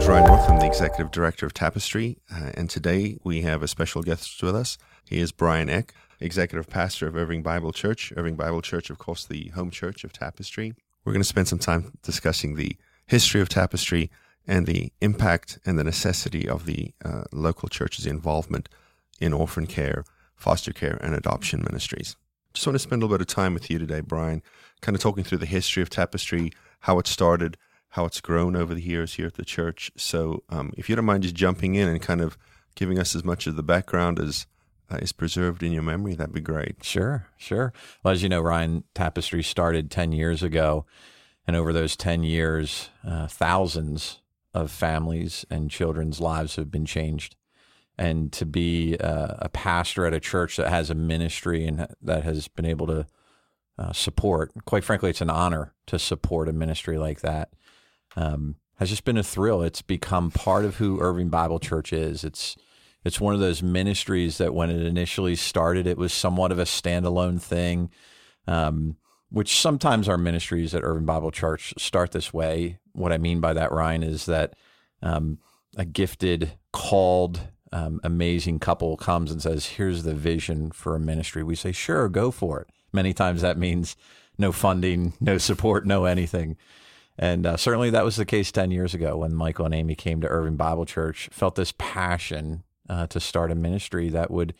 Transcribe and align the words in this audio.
name's 0.00 0.08
Ryan 0.08 0.26
North. 0.28 0.48
I'm 0.48 0.58
the 0.58 0.66
executive 0.66 1.10
director 1.10 1.44
of 1.44 1.52
Tapestry, 1.52 2.16
uh, 2.34 2.52
and 2.54 2.70
today 2.70 3.18
we 3.22 3.42
have 3.42 3.62
a 3.62 3.68
special 3.68 4.02
guest 4.02 4.42
with 4.42 4.56
us. 4.56 4.78
He 5.04 5.18
is 5.18 5.30
Bryan 5.30 5.68
Eck, 5.68 5.92
executive 6.20 6.70
pastor 6.70 7.06
of 7.06 7.16
Irving 7.16 7.42
Bible 7.42 7.70
Church. 7.70 8.10
Irving 8.16 8.34
Bible 8.34 8.62
Church, 8.62 8.88
of 8.88 8.96
course, 8.96 9.26
the 9.26 9.48
home 9.48 9.70
church 9.70 10.02
of 10.02 10.10
Tapestry. 10.10 10.74
We're 11.04 11.12
going 11.12 11.20
to 11.20 11.28
spend 11.28 11.48
some 11.48 11.58
time 11.58 11.92
discussing 12.02 12.54
the 12.54 12.78
history 13.06 13.42
of 13.42 13.50
Tapestry 13.50 14.10
and 14.46 14.66
the 14.66 14.90
impact 15.02 15.58
and 15.66 15.78
the 15.78 15.84
necessity 15.84 16.48
of 16.48 16.64
the 16.64 16.94
uh, 17.04 17.24
local 17.30 17.68
church's 17.68 18.06
involvement 18.06 18.70
in 19.20 19.34
orphan 19.34 19.66
care, 19.66 20.04
foster 20.34 20.72
care, 20.72 20.98
and 21.02 21.14
adoption 21.14 21.62
ministries. 21.68 22.16
Just 22.54 22.66
want 22.66 22.74
to 22.74 22.78
spend 22.78 23.02
a 23.02 23.04
little 23.04 23.18
bit 23.18 23.28
of 23.28 23.34
time 23.34 23.52
with 23.52 23.70
you 23.70 23.78
today, 23.78 24.00
Bryan, 24.00 24.42
kind 24.80 24.96
of 24.96 25.02
talking 25.02 25.24
through 25.24 25.38
the 25.38 25.46
history 25.46 25.82
of 25.82 25.90
Tapestry, 25.90 26.52
how 26.80 26.98
it 26.98 27.06
started, 27.06 27.58
how 27.90 28.04
it's 28.04 28.20
grown 28.20 28.56
over 28.56 28.74
the 28.74 28.82
years 28.82 29.14
here 29.14 29.26
at 29.26 29.34
the 29.34 29.44
church. 29.44 29.90
So, 29.96 30.42
um, 30.48 30.72
if 30.76 30.88
you 30.88 30.96
don't 30.96 31.04
mind 31.04 31.22
just 31.22 31.34
jumping 31.34 31.74
in 31.74 31.88
and 31.88 32.00
kind 32.00 32.20
of 32.20 32.38
giving 32.74 32.98
us 32.98 33.14
as 33.14 33.24
much 33.24 33.46
of 33.46 33.56
the 33.56 33.62
background 33.62 34.18
as 34.18 34.46
uh, 34.90 34.96
is 34.96 35.12
preserved 35.12 35.62
in 35.62 35.72
your 35.72 35.82
memory, 35.82 36.14
that'd 36.14 36.34
be 36.34 36.40
great. 36.40 36.82
Sure, 36.82 37.26
sure. 37.36 37.72
Well, 38.02 38.12
as 38.12 38.22
you 38.22 38.28
know, 38.28 38.40
Ryan, 38.40 38.84
Tapestry 38.94 39.42
started 39.42 39.90
10 39.90 40.12
years 40.12 40.42
ago. 40.42 40.86
And 41.46 41.56
over 41.56 41.72
those 41.72 41.96
10 41.96 42.22
years, 42.22 42.90
uh, 43.04 43.26
thousands 43.26 44.20
of 44.54 44.70
families 44.70 45.44
and 45.50 45.70
children's 45.70 46.20
lives 46.20 46.56
have 46.56 46.70
been 46.70 46.86
changed. 46.86 47.36
And 47.98 48.32
to 48.32 48.46
be 48.46 48.96
uh, 48.98 49.34
a 49.38 49.48
pastor 49.48 50.06
at 50.06 50.14
a 50.14 50.20
church 50.20 50.56
that 50.56 50.70
has 50.70 50.90
a 50.90 50.94
ministry 50.94 51.66
and 51.66 51.88
that 52.02 52.24
has 52.24 52.48
been 52.48 52.66
able 52.66 52.86
to 52.86 53.06
uh, 53.78 53.92
support, 53.92 54.52
quite 54.64 54.84
frankly, 54.84 55.10
it's 55.10 55.20
an 55.20 55.30
honor 55.30 55.74
to 55.86 55.98
support 55.98 56.48
a 56.48 56.52
ministry 56.52 56.98
like 56.98 57.20
that. 57.20 57.50
Um, 58.16 58.56
has 58.76 58.88
just 58.88 59.04
been 59.04 59.18
a 59.18 59.22
thrill. 59.22 59.62
It's 59.62 59.82
become 59.82 60.30
part 60.30 60.64
of 60.64 60.76
who 60.76 61.00
Irving 61.00 61.28
Bible 61.28 61.58
Church 61.58 61.92
is. 61.92 62.24
It's 62.24 62.56
it's 63.04 63.20
one 63.20 63.34
of 63.34 63.40
those 63.40 63.62
ministries 63.62 64.38
that 64.38 64.54
when 64.54 64.70
it 64.70 64.84
initially 64.84 65.36
started, 65.36 65.86
it 65.86 65.96
was 65.96 66.12
somewhat 66.12 66.52
of 66.52 66.58
a 66.58 66.64
standalone 66.64 67.40
thing. 67.40 67.90
Um, 68.46 68.96
which 69.30 69.60
sometimes 69.60 70.08
our 70.08 70.18
ministries 70.18 70.74
at 70.74 70.82
Irving 70.82 71.06
Bible 71.06 71.30
Church 71.30 71.72
start 71.78 72.10
this 72.10 72.32
way. 72.32 72.78
What 72.92 73.12
I 73.12 73.18
mean 73.18 73.40
by 73.40 73.52
that, 73.52 73.72
Ryan, 73.72 74.02
is 74.02 74.26
that 74.26 74.54
um, 75.02 75.38
a 75.76 75.84
gifted, 75.84 76.52
called, 76.72 77.40
um, 77.72 78.00
amazing 78.02 78.58
couple 78.58 78.96
comes 78.96 79.30
and 79.30 79.40
says, 79.40 79.66
Here's 79.66 80.02
the 80.02 80.14
vision 80.14 80.72
for 80.72 80.96
a 80.96 81.00
ministry. 81.00 81.42
We 81.44 81.54
say, 81.54 81.70
Sure, 81.72 82.08
go 82.08 82.30
for 82.30 82.60
it. 82.60 82.68
Many 82.92 83.12
times 83.12 83.40
that 83.40 83.56
means 83.56 83.96
no 84.36 84.50
funding, 84.50 85.12
no 85.20 85.38
support, 85.38 85.86
no 85.86 86.04
anything. 86.04 86.56
And 87.20 87.44
uh, 87.44 87.58
certainly 87.58 87.90
that 87.90 88.04
was 88.04 88.16
the 88.16 88.24
case 88.24 88.50
10 88.50 88.70
years 88.70 88.94
ago 88.94 89.18
when 89.18 89.34
Michael 89.34 89.66
and 89.66 89.74
Amy 89.74 89.94
came 89.94 90.22
to 90.22 90.26
Irving 90.26 90.56
Bible 90.56 90.86
Church, 90.86 91.28
felt 91.30 91.54
this 91.54 91.74
passion 91.76 92.64
uh, 92.88 93.06
to 93.08 93.20
start 93.20 93.52
a 93.52 93.54
ministry 93.54 94.08
that 94.08 94.30
would 94.30 94.54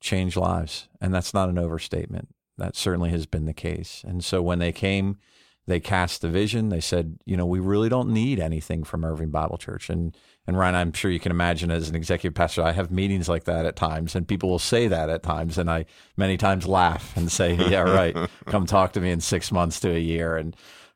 change 0.00 0.36
lives. 0.36 0.88
And 1.00 1.12
that's 1.12 1.34
not 1.34 1.48
an 1.48 1.58
overstatement. 1.58 2.28
That 2.56 2.76
certainly 2.76 3.10
has 3.10 3.26
been 3.26 3.46
the 3.46 3.52
case. 3.52 4.04
And 4.06 4.24
so 4.24 4.42
when 4.42 4.60
they 4.60 4.70
came, 4.70 5.18
they 5.66 5.80
cast 5.80 6.20
the 6.20 6.28
vision. 6.28 6.68
They 6.68 6.80
said, 6.80 7.18
you 7.24 7.36
know, 7.36 7.46
we 7.46 7.58
really 7.58 7.88
don't 7.88 8.10
need 8.10 8.38
anything 8.38 8.84
from 8.84 9.04
Irving 9.04 9.30
Bible 9.30 9.58
Church. 9.58 9.90
And 9.90 10.16
and 10.46 10.58
Ryan, 10.58 10.74
I'm 10.74 10.92
sure 10.92 11.10
you 11.10 11.18
can 11.18 11.32
imagine 11.32 11.70
as 11.70 11.88
an 11.88 11.96
executive 11.96 12.34
pastor, 12.34 12.62
I 12.62 12.72
have 12.72 12.90
meetings 12.90 13.30
like 13.30 13.44
that 13.44 13.64
at 13.64 13.76
times, 13.76 14.14
and 14.14 14.28
people 14.28 14.50
will 14.50 14.58
say 14.58 14.88
that 14.88 15.08
at 15.08 15.22
times, 15.22 15.56
and 15.56 15.70
I 15.70 15.86
many 16.18 16.36
times 16.36 16.66
laugh 16.66 17.16
and 17.16 17.32
say, 17.32 17.54
"Yeah, 17.54 17.80
right. 17.80 18.14
Come 18.44 18.66
talk 18.66 18.92
to 18.92 19.00
me 19.00 19.10
in 19.10 19.22
six 19.22 19.50
months 19.50 19.80
to 19.80 19.90
a 19.90 19.98
year." 19.98 20.36
And 20.36 20.54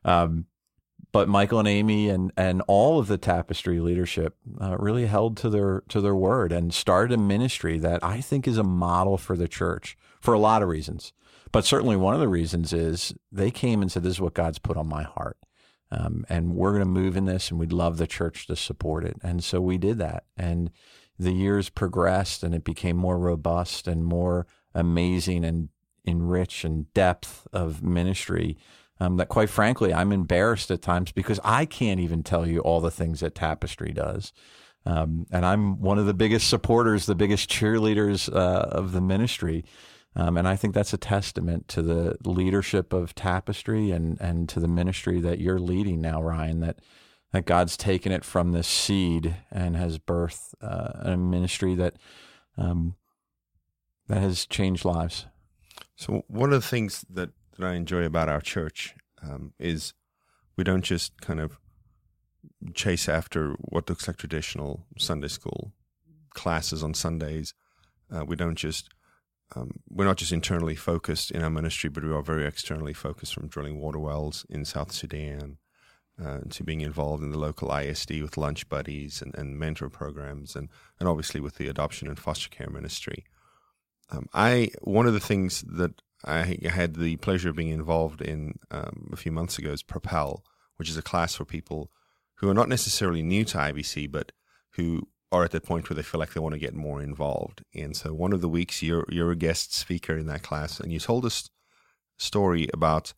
um, 0.09 0.45
but 1.11 1.27
Michael 1.27 1.59
and 1.59 1.67
Amy 1.67 2.09
and 2.09 2.31
and 2.37 2.61
all 2.67 2.99
of 2.99 3.07
the 3.07 3.17
Tapestry 3.17 3.79
leadership 3.79 4.35
uh, 4.61 4.77
really 4.77 5.07
held 5.07 5.37
to 5.37 5.49
their 5.49 5.83
to 5.89 6.01
their 6.01 6.15
word 6.15 6.51
and 6.51 6.73
started 6.73 7.13
a 7.13 7.21
ministry 7.21 7.77
that 7.79 8.03
I 8.03 8.21
think 8.21 8.47
is 8.47 8.57
a 8.57 8.63
model 8.63 9.17
for 9.17 9.35
the 9.35 9.47
church 9.47 9.97
for 10.19 10.33
a 10.33 10.39
lot 10.39 10.61
of 10.61 10.69
reasons. 10.69 11.13
But 11.51 11.65
certainly 11.65 11.95
one 11.95 12.13
of 12.13 12.19
the 12.19 12.27
reasons 12.27 12.73
is 12.73 13.13
they 13.31 13.51
came 13.51 13.81
and 13.81 13.91
said, 13.91 14.03
This 14.03 14.13
is 14.13 14.21
what 14.21 14.33
God's 14.33 14.59
put 14.59 14.77
on 14.77 14.87
my 14.87 15.03
heart. 15.03 15.37
Um, 15.91 16.25
and 16.29 16.55
we're 16.55 16.71
going 16.71 16.83
to 16.83 16.85
move 16.85 17.17
in 17.17 17.25
this, 17.25 17.49
and 17.49 17.59
we'd 17.59 17.73
love 17.73 17.97
the 17.97 18.05
church 18.05 18.45
to 18.47 18.55
support 18.55 19.03
it. 19.03 19.17
And 19.23 19.43
so 19.43 19.59
we 19.59 19.79
did 19.79 19.97
that. 19.97 20.25
And 20.37 20.69
the 21.17 21.31
years 21.31 21.69
progressed, 21.69 22.43
and 22.43 22.53
it 22.53 22.63
became 22.63 22.95
more 22.95 23.17
robust 23.17 23.87
and 23.87 24.05
more 24.05 24.45
amazing 24.75 25.43
and 25.43 25.69
enrich 26.05 26.63
and 26.63 26.93
depth 26.93 27.47
of 27.51 27.81
ministry. 27.81 28.55
Um, 29.01 29.15
that 29.15 29.29
quite 29.29 29.49
frankly, 29.49 29.93
I'm 29.93 30.11
embarrassed 30.11 30.71
at 30.71 30.81
times 30.81 31.13
because 31.13 31.39
I 31.43 31.65
can't 31.65 32.01
even 32.01 32.21
tell 32.21 32.45
you 32.45 32.59
all 32.59 32.81
the 32.81 32.91
things 32.91 33.21
that 33.21 33.33
Tapestry 33.33 33.93
does. 33.93 34.33
Um, 34.85 35.25
and 35.31 35.45
I'm 35.45 35.79
one 35.81 35.99
of 35.99 36.05
the 36.05 36.13
biggest 36.13 36.49
supporters, 36.49 37.05
the 37.05 37.15
biggest 37.15 37.49
cheerleaders 37.49 38.33
uh, 38.33 38.67
of 38.69 38.91
the 38.91 39.01
ministry. 39.01 39.63
Um, 40.15 40.37
and 40.37 40.47
I 40.47 40.55
think 40.55 40.73
that's 40.73 40.93
a 40.93 40.97
testament 40.97 41.67
to 41.69 41.81
the 41.81 42.17
leadership 42.25 42.93
of 42.93 43.13
Tapestry 43.13 43.91
and, 43.91 44.19
and 44.19 44.49
to 44.49 44.59
the 44.59 44.67
ministry 44.67 45.21
that 45.21 45.39
you're 45.39 45.59
leading 45.59 46.01
now, 46.01 46.21
Ryan, 46.21 46.61
that, 46.61 46.79
that 47.31 47.45
God's 47.45 47.77
taken 47.77 48.11
it 48.11 48.23
from 48.23 48.51
this 48.51 48.67
seed 48.67 49.35
and 49.51 49.75
has 49.75 49.99
birthed 49.99 50.55
uh, 50.61 51.11
a 51.11 51.17
ministry 51.17 51.75
that, 51.75 51.95
um, 52.57 52.95
that 54.07 54.21
has 54.21 54.45
changed 54.45 54.83
lives. 54.83 55.25
So, 55.95 56.23
one 56.27 56.53
of 56.53 56.61
the 56.61 56.67
things 56.67 57.05
that, 57.09 57.29
that 57.59 57.67
I 57.67 57.75
enjoy 57.75 58.03
about 58.03 58.29
our 58.29 58.41
church 58.41 58.95
um, 59.21 59.53
is 59.59 59.93
we 60.55 60.63
don't 60.63 60.83
just 60.83 61.19
kind 61.21 61.39
of 61.39 61.57
chase 62.73 63.07
after 63.09 63.55
what 63.59 63.89
looks 63.89 64.07
like 64.07 64.17
traditional 64.17 64.85
Sunday 64.97 65.27
school 65.27 65.73
classes 66.33 66.83
on 66.83 66.93
Sundays. 66.93 67.53
Uh, 68.13 68.25
we 68.25 68.35
don't 68.35 68.55
just 68.55 68.89
um, 69.55 69.79
we're 69.89 70.05
not 70.05 70.17
just 70.17 70.31
internally 70.31 70.75
focused 70.75 71.31
in 71.31 71.41
our 71.41 71.49
ministry, 71.49 71.89
but 71.89 72.03
we 72.03 72.11
are 72.11 72.21
very 72.21 72.45
externally 72.45 72.93
focused 72.93 73.33
from 73.33 73.47
drilling 73.47 73.81
water 73.81 73.97
wells 73.97 74.45
in 74.47 74.63
South 74.63 74.91
Sudan 74.91 75.57
uh, 76.23 76.41
to 76.51 76.63
being 76.63 76.81
involved 76.81 77.23
in 77.23 77.31
the 77.31 77.39
local 77.39 77.75
ISD 77.75 78.21
with 78.21 78.37
lunch 78.37 78.69
buddies 78.69 79.23
and, 79.23 79.33
and 79.35 79.57
mentor 79.57 79.89
programs, 79.89 80.55
and, 80.55 80.69
and 80.99 81.09
obviously 81.09 81.39
with 81.39 81.55
the 81.55 81.67
adoption 81.67 82.07
and 82.07 82.19
foster 82.19 82.49
care 82.49 82.69
ministry. 82.69 83.25
Um, 84.11 84.27
I 84.33 84.69
one 84.81 85.07
of 85.07 85.13
the 85.13 85.19
things 85.19 85.61
that 85.61 86.01
I 86.25 86.57
had 86.69 86.95
the 86.95 87.15
pleasure 87.17 87.49
of 87.49 87.55
being 87.55 87.69
involved 87.69 88.21
in 88.21 88.59
um, 88.71 89.09
a 89.13 89.15
few 89.15 89.31
months 89.31 89.57
ago 89.57 89.73
Propel, 89.87 90.43
which 90.77 90.89
is 90.89 90.97
a 90.97 91.01
class 91.01 91.35
for 91.35 91.45
people 91.45 91.91
who 92.35 92.49
are 92.49 92.53
not 92.53 92.69
necessarily 92.69 93.21
new 93.21 93.45
to 93.45 93.57
IBC, 93.57 94.11
but 94.11 94.31
who 94.71 95.07
are 95.31 95.43
at 95.43 95.51
that 95.51 95.65
point 95.65 95.89
where 95.89 95.95
they 95.95 96.03
feel 96.03 96.19
like 96.19 96.33
they 96.33 96.39
want 96.39 96.53
to 96.53 96.59
get 96.59 96.73
more 96.73 97.01
involved. 97.01 97.63
And 97.73 97.95
so 97.95 98.13
one 98.13 98.33
of 98.33 98.41
the 98.41 98.49
weeks 98.49 98.81
you're 98.81 99.05
you're 99.09 99.31
a 99.31 99.35
guest 99.35 99.73
speaker 99.73 100.17
in 100.17 100.25
that 100.27 100.43
class, 100.43 100.79
and 100.79 100.91
you 100.91 100.99
told 100.99 101.25
us 101.25 101.49
story 102.17 102.69
about 102.73 103.13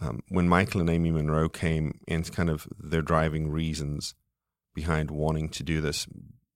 um, 0.00 0.22
when 0.28 0.48
Michael 0.48 0.80
and 0.80 0.90
Amy 0.90 1.10
Monroe 1.10 1.48
came 1.48 2.00
and 2.06 2.30
kind 2.32 2.50
of 2.50 2.68
their 2.78 3.02
driving 3.02 3.50
reasons 3.50 4.14
behind 4.74 5.10
wanting 5.10 5.48
to 5.50 5.62
do 5.62 5.80
this. 5.80 6.06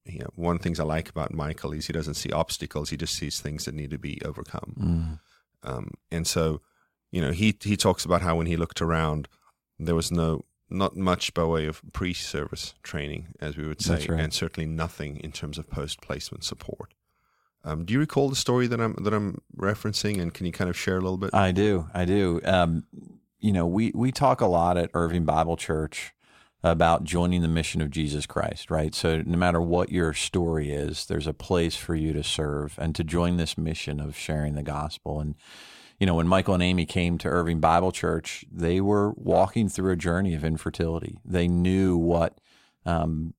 You 0.05 0.21
know, 0.21 0.31
one 0.35 0.57
of 0.57 0.61
the 0.61 0.65
things 0.65 0.81
I 0.81 0.85
like 0.85 1.09
about 1.09 1.33
Michael 1.33 1.73
is 1.73 1.87
he 1.87 1.93
doesn't 1.93 2.15
see 2.15 2.31
obstacles; 2.31 2.91
he 2.91 2.97
just 2.97 3.15
sees 3.15 3.41
things 3.41 3.65
that 3.65 3.75
need 3.75 3.91
to 3.91 3.99
be 3.99 4.21
overcome. 4.25 4.75
Mm. 4.79 5.21
Um, 5.63 5.93
and 6.11 6.27
so, 6.27 6.61
you 7.11 7.21
know, 7.21 7.31
he 7.31 7.57
he 7.63 7.77
talks 7.77 8.05
about 8.05 8.23
how 8.23 8.37
when 8.37 8.47
he 8.47 8.57
looked 8.57 8.81
around, 8.81 9.29
there 9.79 9.95
was 9.95 10.11
no 10.11 10.45
not 10.71 10.97
much 10.97 11.35
by 11.35 11.45
way 11.45 11.67
of 11.67 11.83
pre-service 11.93 12.75
training, 12.83 13.29
as 13.41 13.57
we 13.57 13.67
would 13.67 13.83
say, 13.83 14.07
right. 14.07 14.21
and 14.21 14.33
certainly 14.33 14.67
nothing 14.67 15.19
in 15.19 15.31
terms 15.31 15.59
of 15.59 15.69
post-placement 15.69 16.45
support. 16.45 16.95
Um, 17.65 17.85
do 17.85 17.93
you 17.93 18.01
recall 18.01 18.29
the 18.29 18.37
story 18.37 18.67
that 18.67 18.81
I'm 18.81 18.95
that 19.03 19.13
I'm 19.15 19.41
referencing, 19.57 20.21
and 20.21 20.35
can 20.35 20.47
you 20.47 20.53
kind 20.53 20.71
of 20.71 20.77
share 20.77 20.97
a 20.97 21.01
little 21.01 21.19
bit? 21.19 21.31
I 21.33 21.53
do, 21.53 21.89
I 21.95 22.05
do. 22.05 22.41
Um, 22.45 22.85
you 23.39 23.53
know, 23.53 23.67
we 23.67 23.93
we 23.95 24.11
talk 24.11 24.41
a 24.41 24.47
lot 24.47 24.77
at 24.77 24.91
Irving 24.95 25.25
Bible 25.25 25.57
Church 25.57 26.13
about 26.65 27.05
joining 27.05 27.43
the 27.43 27.49
mission 27.49 27.81
of 27.81 27.91
Jesus 27.91 28.27
Christ, 28.27 28.71
right? 28.71 28.95
So 28.95 29.23
no 29.23 29.37
matter 29.37 29.61
what 29.61 29.91
your 29.91 30.13
story 30.13 30.71
is, 30.71 31.07
there's 31.07 31.27
a 31.27 31.35
place 31.35 31.75
for 31.75 31.95
you 31.95 32.13
to 32.13 32.23
serve 32.23 32.79
and 32.79 32.95
to 32.95 33.03
join 33.03 33.37
this 33.37 33.59
mission 33.59 34.01
of 34.01 34.17
sharing 34.17 34.55
the 34.55 34.63
gospel 34.63 35.21
and 35.21 35.35
you 36.03 36.07
know, 36.07 36.17
when 36.17 36.27
Michael 36.27 36.55
and 36.55 36.63
Amy 36.65 36.85
came 36.85 37.17
to 37.19 37.29
Irving 37.29 37.61
Bible 37.61 37.93
Church, 37.93 38.45
they 38.51 38.81
were 38.81 39.13
walking 39.13 39.69
through 39.69 39.93
a 39.93 39.97
journey 39.97 40.35
of 40.35 40.43
infertility. 40.43 41.17
They 41.25 41.47
knew 41.47 41.97
what 41.97 42.41
um, 42.85 43.35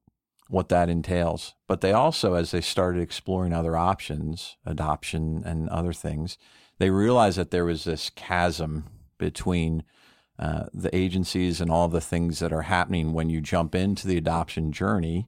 what 0.48 0.70
that 0.70 0.88
entails, 0.88 1.56
but 1.68 1.82
they 1.82 1.92
also, 1.92 2.36
as 2.36 2.52
they 2.52 2.62
started 2.62 3.02
exploring 3.02 3.52
other 3.52 3.76
options, 3.76 4.56
adoption 4.66 5.44
and 5.46 5.68
other 5.68 5.92
things, 5.92 6.38
they 6.78 6.90
realized 6.90 7.38
that 7.38 7.52
there 7.52 7.66
was 7.66 7.84
this 7.84 8.10
chasm 8.10 8.86
between 9.18 9.84
uh, 10.40 10.66
the 10.74 10.94
agencies 10.96 11.62
and 11.62 11.72
all 11.72 11.88
the 11.88 12.02
things 12.02 12.40
that 12.40 12.52
are 12.52 12.64
happening 12.64 13.14
when 13.14 13.30
you 13.30 13.40
jump 13.40 13.76
into 13.76 14.08
the 14.08 14.18
adoption 14.18 14.72
journey, 14.72 15.28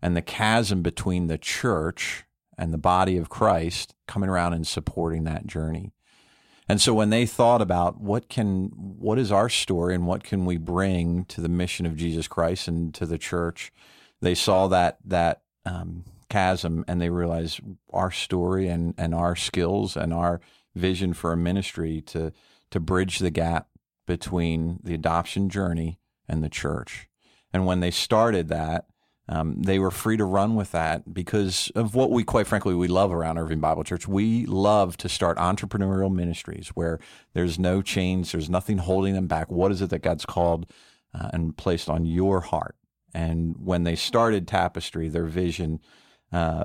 and 0.00 0.16
the 0.16 0.22
chasm 0.22 0.82
between 0.82 1.26
the 1.26 1.38
church 1.38 2.24
and 2.56 2.72
the 2.72 2.78
body 2.78 3.16
of 3.16 3.28
Christ 3.28 3.94
coming 4.06 4.30
around 4.30 4.52
and 4.52 4.66
supporting 4.66 5.24
that 5.24 5.46
journey. 5.46 5.92
And 6.68 6.80
so 6.80 6.94
when 6.94 7.10
they 7.10 7.26
thought 7.26 7.60
about 7.60 8.00
what 8.00 8.28
can 8.28 8.70
what 8.74 9.18
is 9.18 9.30
our 9.30 9.48
story 9.48 9.94
and 9.94 10.06
what 10.06 10.24
can 10.24 10.46
we 10.46 10.56
bring 10.56 11.24
to 11.26 11.40
the 11.40 11.48
mission 11.48 11.84
of 11.84 11.96
Jesus 11.96 12.26
Christ 12.26 12.68
and 12.68 12.94
to 12.94 13.06
the 13.06 13.18
church, 13.18 13.72
they 14.20 14.34
saw 14.34 14.68
that 14.68 14.98
that 15.04 15.42
um, 15.66 16.04
chasm 16.30 16.84
and 16.88 17.00
they 17.00 17.10
realized 17.10 17.60
our 17.92 18.10
story 18.10 18.68
and 18.68 18.94
and 18.96 19.14
our 19.14 19.36
skills 19.36 19.96
and 19.96 20.14
our 20.14 20.40
vision 20.74 21.12
for 21.12 21.32
a 21.32 21.36
ministry 21.36 22.00
to 22.00 22.32
to 22.70 22.80
bridge 22.80 23.18
the 23.18 23.30
gap 23.30 23.68
between 24.06 24.80
the 24.82 24.94
adoption 24.94 25.48
journey 25.48 25.98
and 26.28 26.42
the 26.42 26.48
church. 26.48 27.08
And 27.52 27.66
when 27.66 27.80
they 27.80 27.90
started 27.90 28.48
that, 28.48 28.86
um, 29.26 29.62
they 29.62 29.78
were 29.78 29.90
free 29.90 30.18
to 30.18 30.24
run 30.24 30.54
with 30.54 30.72
that 30.72 31.14
because 31.14 31.70
of 31.74 31.94
what 31.94 32.10
we, 32.10 32.24
quite 32.24 32.46
frankly, 32.46 32.74
we 32.74 32.88
love 32.88 33.12
around 33.12 33.38
Irving 33.38 33.60
Bible 33.60 33.84
Church. 33.84 34.06
We 34.06 34.44
love 34.44 34.98
to 34.98 35.08
start 35.08 35.38
entrepreneurial 35.38 36.12
ministries 36.12 36.68
where 36.68 36.98
there's 37.32 37.58
no 37.58 37.80
chains, 37.80 38.32
there's 38.32 38.50
nothing 38.50 38.78
holding 38.78 39.14
them 39.14 39.26
back. 39.26 39.50
What 39.50 39.72
is 39.72 39.80
it 39.80 39.90
that 39.90 40.02
God's 40.02 40.26
called 40.26 40.66
uh, 41.14 41.30
and 41.32 41.56
placed 41.56 41.88
on 41.88 42.04
your 42.04 42.40
heart? 42.40 42.76
And 43.14 43.54
when 43.58 43.84
they 43.84 43.94
started 43.96 44.46
Tapestry, 44.46 45.08
their 45.08 45.26
vision 45.26 45.80
uh, 46.30 46.64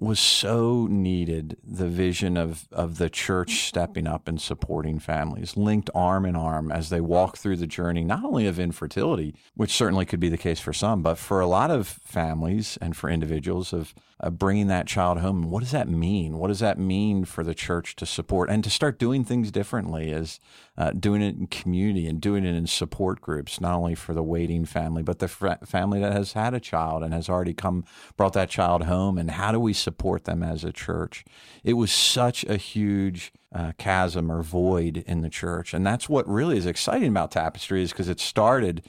was 0.00 0.18
so 0.18 0.86
needed 0.88 1.58
the 1.62 1.88
vision 1.88 2.36
of 2.36 2.66
of 2.72 2.96
the 2.96 3.10
church 3.10 3.66
stepping 3.66 4.06
up 4.06 4.26
and 4.26 4.40
supporting 4.40 4.98
families 4.98 5.56
linked 5.56 5.90
arm 5.94 6.24
in 6.24 6.34
arm 6.34 6.72
as 6.72 6.88
they 6.88 7.00
walk 7.00 7.36
through 7.36 7.56
the 7.56 7.66
journey 7.66 8.02
not 8.02 8.24
only 8.24 8.46
of 8.46 8.58
infertility 8.58 9.34
which 9.54 9.72
certainly 9.72 10.06
could 10.06 10.20
be 10.20 10.30
the 10.30 10.38
case 10.38 10.58
for 10.58 10.72
some 10.72 11.02
but 11.02 11.18
for 11.18 11.40
a 11.40 11.46
lot 11.46 11.70
of 11.70 11.86
families 11.86 12.78
and 12.80 12.96
for 12.96 13.10
individuals 13.10 13.72
of 13.72 13.94
uh, 14.20 14.30
bringing 14.30 14.66
that 14.68 14.86
child 14.86 15.18
home 15.18 15.50
what 15.50 15.60
does 15.60 15.72
that 15.72 15.88
mean 15.88 16.38
what 16.38 16.48
does 16.48 16.60
that 16.60 16.78
mean 16.78 17.24
for 17.24 17.42
the 17.42 17.54
church 17.54 17.96
to 17.96 18.06
support 18.06 18.50
and 18.50 18.62
to 18.64 18.70
start 18.70 18.98
doing 18.98 19.24
things 19.24 19.50
differently 19.50 20.10
Is 20.10 20.40
uh, 20.76 20.92
doing 20.92 21.20
it 21.20 21.36
in 21.36 21.46
community 21.46 22.06
and 22.06 22.20
doing 22.20 22.44
it 22.44 22.54
in 22.54 22.66
support 22.66 23.20
groups 23.20 23.60
not 23.60 23.74
only 23.74 23.94
for 23.94 24.14
the 24.14 24.22
waiting 24.22 24.64
family 24.64 25.02
but 25.02 25.18
the 25.18 25.28
fr- 25.28 25.64
family 25.64 26.00
that 26.00 26.12
has 26.12 26.32
had 26.32 26.54
a 26.54 26.60
child 26.60 27.02
and 27.02 27.12
has 27.12 27.28
already 27.28 27.54
come 27.54 27.84
brought 28.16 28.32
that 28.34 28.50
child 28.50 28.84
home 28.84 29.18
and 29.18 29.30
how 29.32 29.52
do 29.52 29.60
we 29.60 29.72
support 29.72 30.24
them 30.24 30.42
as 30.42 30.64
a 30.64 30.72
church. 30.72 31.24
It 31.64 31.74
was 31.74 31.92
such 31.92 32.44
a 32.44 32.56
huge 32.56 33.32
uh, 33.54 33.72
chasm 33.78 34.30
or 34.30 34.42
void 34.42 35.04
in 35.06 35.22
the 35.22 35.28
church. 35.28 35.74
And 35.74 35.84
that's 35.84 36.08
what 36.08 36.28
really 36.28 36.56
is 36.56 36.66
exciting 36.66 37.08
about 37.08 37.32
Tapestry 37.32 37.82
is 37.82 37.90
because 37.90 38.08
it 38.08 38.20
started 38.20 38.82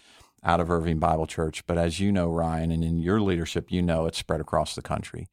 out 0.44 0.60
of 0.60 0.72
Irving 0.72 1.00
Bible 1.00 1.28
Church. 1.28 1.66
But 1.68 1.78
as 1.78 2.00
you 2.00 2.12
know, 2.12 2.30
Ryan, 2.30 2.72
and 2.72 2.84
in 2.84 3.00
your 3.00 3.22
leadership, 3.22 3.72
you 3.72 3.82
know 3.82 4.06
it's 4.06 4.18
spread 4.18 4.42
across 4.42 4.76
the 4.76 4.82
country. 4.82 5.28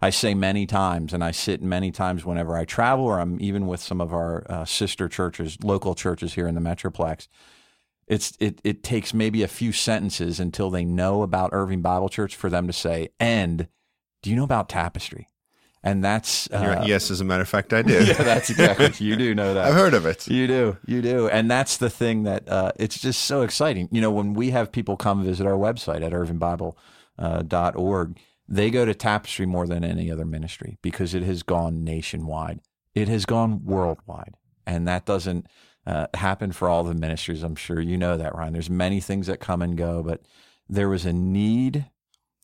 I 0.00 0.10
say 0.10 0.34
many 0.34 0.66
times, 0.66 1.12
and 1.12 1.22
I 1.22 1.30
sit 1.30 1.62
many 1.62 1.92
times 1.92 2.24
whenever 2.24 2.56
I 2.56 2.64
travel, 2.64 3.04
or 3.04 3.20
I'm 3.20 3.40
even 3.40 3.68
with 3.68 3.80
some 3.80 4.00
of 4.00 4.12
our 4.12 4.44
uh, 4.50 4.64
sister 4.64 5.08
churches, 5.08 5.56
local 5.62 5.94
churches 5.94 6.34
here 6.34 6.48
in 6.48 6.56
the 6.56 6.60
Metroplex. 6.60 7.28
It's 8.08 8.36
it 8.40 8.60
it 8.64 8.82
takes 8.82 9.14
maybe 9.14 9.44
a 9.44 9.48
few 9.48 9.70
sentences 9.70 10.40
until 10.40 10.70
they 10.70 10.84
know 10.84 11.22
about 11.22 11.50
Irving 11.52 11.82
Bible 11.82 12.08
Church 12.08 12.34
for 12.34 12.50
them 12.50 12.66
to 12.66 12.72
say, 12.72 13.10
and 13.20 13.68
do 14.22 14.30
you 14.30 14.36
know 14.36 14.44
about 14.44 14.68
tapestry? 14.68 15.28
And 15.84 16.04
that's 16.04 16.48
uh, 16.50 16.84
yes, 16.86 17.10
as 17.10 17.20
a 17.20 17.24
matter 17.24 17.42
of 17.42 17.48
fact, 17.48 17.72
I 17.72 17.82
do. 17.92 18.04
yeah, 18.04 18.12
that's 18.14 18.50
exactly 18.50 19.04
you 19.04 19.16
do 19.16 19.34
know 19.34 19.54
that. 19.54 19.66
I've 19.66 19.74
heard 19.74 19.94
of 19.94 20.06
it. 20.06 20.28
You 20.28 20.46
do, 20.46 20.76
you 20.86 21.02
do, 21.02 21.28
and 21.28 21.50
that's 21.50 21.76
the 21.76 21.90
thing 21.90 22.22
that 22.22 22.48
uh, 22.48 22.70
it's 22.76 23.00
just 23.00 23.24
so 23.24 23.42
exciting. 23.42 23.88
You 23.90 24.00
know, 24.00 24.10
when 24.12 24.32
we 24.34 24.50
have 24.50 24.70
people 24.70 24.96
come 24.96 25.24
visit 25.24 25.44
our 25.46 25.54
website 25.54 26.02
at 26.02 26.12
irvingbible.org, 26.12 28.10
uh, 28.16 28.20
they 28.48 28.70
go 28.70 28.84
to 28.84 28.94
Tapestry 28.94 29.46
more 29.46 29.66
than 29.66 29.82
any 29.82 30.10
other 30.10 30.24
ministry 30.24 30.78
because 30.82 31.14
it 31.14 31.24
has 31.24 31.42
gone 31.42 31.82
nationwide. 31.82 32.60
It 32.94 33.08
has 33.08 33.26
gone 33.26 33.64
worldwide, 33.64 34.34
and 34.64 34.86
that 34.86 35.04
doesn't 35.04 35.46
uh, 35.84 36.06
happen 36.14 36.52
for 36.52 36.68
all 36.68 36.84
the 36.84 36.94
ministries. 36.94 37.42
I'm 37.42 37.56
sure 37.56 37.80
you 37.80 37.96
know 37.96 38.16
that, 38.16 38.36
Ryan. 38.36 38.52
There's 38.52 38.70
many 38.70 39.00
things 39.00 39.26
that 39.26 39.40
come 39.40 39.62
and 39.62 39.76
go, 39.76 40.02
but 40.04 40.20
there 40.68 40.88
was 40.88 41.04
a 41.04 41.12
need 41.12 41.86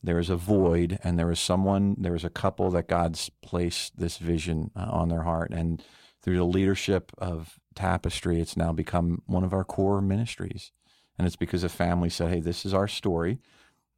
there 0.03 0.15
was 0.15 0.29
a 0.29 0.35
void 0.35 0.99
and 1.03 1.19
there 1.19 1.31
is 1.31 1.39
someone 1.39 1.95
there 1.97 2.15
is 2.15 2.23
a 2.23 2.29
couple 2.29 2.69
that 2.71 2.87
god's 2.87 3.29
placed 3.41 3.97
this 3.97 4.17
vision 4.17 4.71
uh, 4.75 4.87
on 4.89 5.09
their 5.09 5.23
heart. 5.23 5.51
And 5.51 5.83
through 6.21 6.37
the 6.37 6.43
leadership 6.43 7.11
of 7.17 7.59
tapestry 7.75 8.39
it's 8.39 8.57
now 8.57 8.71
become 8.71 9.21
one 9.25 9.43
of 9.43 9.53
our 9.53 9.63
core 9.63 10.01
ministries. 10.01 10.71
And 11.17 11.27
it's 11.27 11.35
because 11.35 11.63
a 11.63 11.69
family 11.69 12.09
said 12.09 12.29
hey 12.29 12.39
this 12.39 12.65
is 12.65 12.73
our 12.73 12.87
story. 12.87 13.39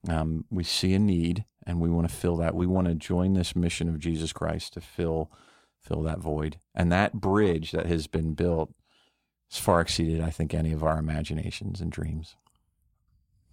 Um, 0.08 0.46
we 0.50 0.64
see 0.64 0.94
a 0.94 1.00
need 1.00 1.46
and 1.66 1.80
we 1.80 1.90
want 1.90 2.10
to 2.10 2.16
fill 2.16 2.38
that. 2.38 2.56
We 2.56 2.66
want 2.66 2.88
to 2.88 2.96
join 2.96 3.34
this 3.34 3.56
mission 3.56 3.88
of 3.90 4.00
jesus 4.00 4.34
christ 4.34 4.74
to 4.74 4.82
fill 4.82 5.32
fill 5.80 6.04
that 6.04 6.20
void. 6.20 6.58
And 6.76 6.92
that 6.92 7.14
bridge 7.14 7.72
that 7.72 7.88
has 7.88 8.08
been 8.08 8.34
built 8.34 8.74
has 9.52 9.60
far 9.60 9.82
exceeded 9.82 10.22
i 10.22 10.30
think 10.30 10.54
any 10.54 10.72
of 10.72 10.84
our 10.84 10.98
imaginations 10.98 11.82
and 11.82 11.92
dreams 11.92 12.36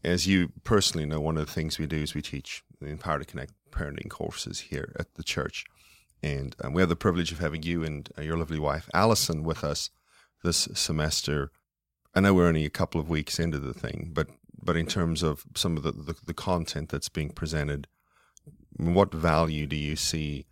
as 0.05 0.27
you 0.27 0.53
personally 0.65 1.06
know, 1.06 1.21
one 1.21 1.37
of 1.37 1.47
the 1.47 1.53
things 1.53 1.79
we 1.79 1.87
do 1.87 1.97
is 1.97 2.15
we 2.15 2.23
teach 2.23 2.62
the 2.81 2.87
Empowered 2.87 3.23
to 3.23 3.27
Connect 3.27 3.53
parenting 3.71 4.09
courses 4.09 4.61
here 4.61 4.95
at 4.99 5.15
the 5.15 5.23
church. 5.23 5.65
And 6.23 6.55
um, 6.62 6.73
we 6.73 6.83
have 6.83 6.89
the 6.89 6.97
privilege 6.97 7.33
of 7.33 7.39
having 7.39 7.62
you 7.62 7.85
and 7.85 8.09
uh, 8.19 8.23
your 8.23 8.37
lovely 8.37 8.59
wife, 8.59 8.89
Allison, 8.93 9.43
with 9.43 9.62
us 9.62 9.91
this 10.43 10.69
semester. 10.75 11.50
I 12.15 12.21
know 12.21 12.35
we're 12.35 12.49
only 12.49 12.65
a 12.65 12.71
couple 12.71 13.00
of 13.00 13.09
weeks 13.09 13.39
into 13.39 13.59
the 13.59 13.75
thing, 13.75 14.11
but 14.12 14.29
but 14.61 14.77
in 14.77 14.87
terms 14.87 15.23
of 15.23 15.45
some 15.55 15.77
of 15.77 15.85
the, 15.85 15.93
the, 15.93 16.15
the 16.27 16.35
content 16.35 16.89
that's 16.89 17.09
being 17.09 17.31
presented, 17.31 17.87
what 18.77 19.15
value 19.15 19.67
do 19.67 19.77
you 19.77 19.94
see 19.94 20.47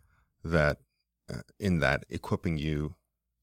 that 0.45 0.79
uh, 1.29 1.41
in 1.59 1.81
that 1.81 2.05
equipping 2.09 2.57
you 2.57 2.95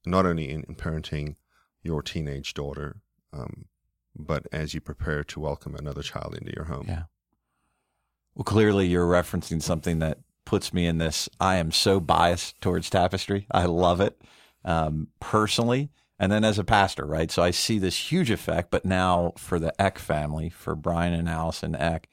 not 0.05 0.25
only 0.25 0.49
in, 0.49 0.63
in 0.63 0.75
parenting 0.75 1.35
your 1.81 2.01
teenage 2.01 2.53
daughter, 2.53 3.01
um, 3.33 3.65
but 4.15 4.47
as 4.51 4.73
you 4.73 4.81
prepare 4.81 5.23
to 5.23 5.39
welcome 5.39 5.75
another 5.75 6.01
child 6.01 6.35
into 6.39 6.53
your 6.55 6.65
home. 6.65 6.85
Yeah. 6.87 7.03
Well, 8.35 8.43
clearly 8.43 8.87
you're 8.87 9.07
referencing 9.07 9.61
something 9.61 9.99
that 9.99 10.19
puts 10.45 10.73
me 10.73 10.85
in 10.85 10.97
this. 10.97 11.29
I 11.39 11.57
am 11.57 11.71
so 11.71 11.99
biased 11.99 12.59
towards 12.61 12.89
tapestry. 12.89 13.47
I 13.51 13.65
love 13.65 14.01
it 14.01 14.21
um, 14.65 15.07
personally. 15.19 15.91
And 16.19 16.31
then 16.31 16.43
as 16.43 16.59
a 16.59 16.63
pastor, 16.63 17.05
right? 17.05 17.29
So 17.31 17.43
I 17.43 17.51
see 17.51 17.79
this 17.79 18.11
huge 18.11 18.31
effect. 18.31 18.71
But 18.71 18.85
now 18.85 19.33
for 19.37 19.59
the 19.59 19.79
Eck 19.81 19.99
family, 19.99 20.49
for 20.49 20.75
Bryan 20.75 21.13
and 21.13 21.27
Allison 21.27 21.75
Eck, 21.75 22.07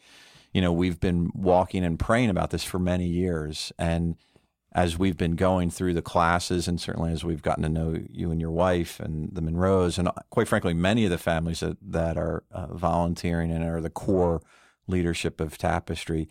you 0.53 0.61
know, 0.61 0.73
we've 0.73 0.99
been 0.99 1.31
walking 1.35 1.85
and 1.85 1.99
praying 1.99 2.31
about 2.31 2.51
this 2.51 2.65
for 2.65 2.79
many 2.79 3.07
years. 3.07 3.73
And 3.79 4.17
as 4.73 4.99
we've 4.99 5.17
been 5.17 5.35
going 5.35 5.71
through 5.71 5.95
the 5.95 6.03
classes 6.03 6.69
and 6.69 6.81
certainly 6.81 7.13
as 7.13 7.25
we've 7.25 7.43
gotten 7.43 7.63
to 7.63 7.69
know 7.69 7.97
you 8.09 8.31
and 8.31 8.41
your 8.41 8.51
wife 8.51 9.01
and 9.01 9.31
the 9.33 9.41
Monroes 9.41 9.99
and 9.99 10.09
quite 10.31 10.49
frankly 10.49 10.75
many 10.75 11.05
of 11.05 11.11
the 11.11 11.19
families 11.19 11.61
that, 11.61 11.77
that 11.83 12.17
are 12.17 12.45
uh, 12.53 12.67
volunteering 12.69 13.51
and 13.51 13.65
are 13.65 13.81
the 13.81 13.91
core 13.91 14.41
leadership 14.87 15.41
of 15.41 15.59
Tapestry 15.59 16.29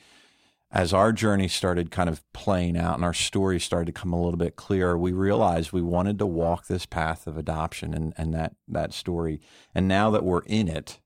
as 0.72 0.94
our 0.94 1.12
journey 1.12 1.48
started 1.48 1.92
kind 1.92 2.08
of 2.08 2.22
playing 2.32 2.78
out 2.78 2.96
and 2.96 3.04
our 3.04 3.14
story 3.14 3.60
started 3.60 3.88
to 3.88 4.00
come 4.00 4.14
a 4.14 4.22
little 4.22 4.38
bit 4.38 4.56
clearer 4.56 4.98
we 4.98 5.12
realized 5.12 5.72
we 5.72 5.82
wanted 5.82 6.18
to 6.20 6.26
walk 6.26 6.68
this 6.68 6.86
path 6.86 7.28
of 7.28 7.38
adoption 7.38 7.94
and, 7.94 8.14
and 8.18 8.34
that 8.34 8.56
that 8.68 8.94
story. 8.94 9.42
And 9.76 9.88
now 9.88 10.12
that 10.12 10.24
we're 10.24 10.44
in 10.44 10.70
it 10.70 11.00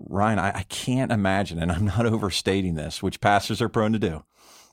Ryan 0.00 0.40
I, 0.40 0.58
I 0.58 0.62
can't 0.64 1.12
imagine 1.12 1.60
and 1.60 1.70
I'm 1.70 1.84
not 1.84 2.04
overstating 2.06 2.74
this 2.74 3.00
which 3.00 3.20
pastors 3.20 3.62
are 3.62 3.68
prone 3.68 3.92
to 3.92 3.98
do 4.00 4.24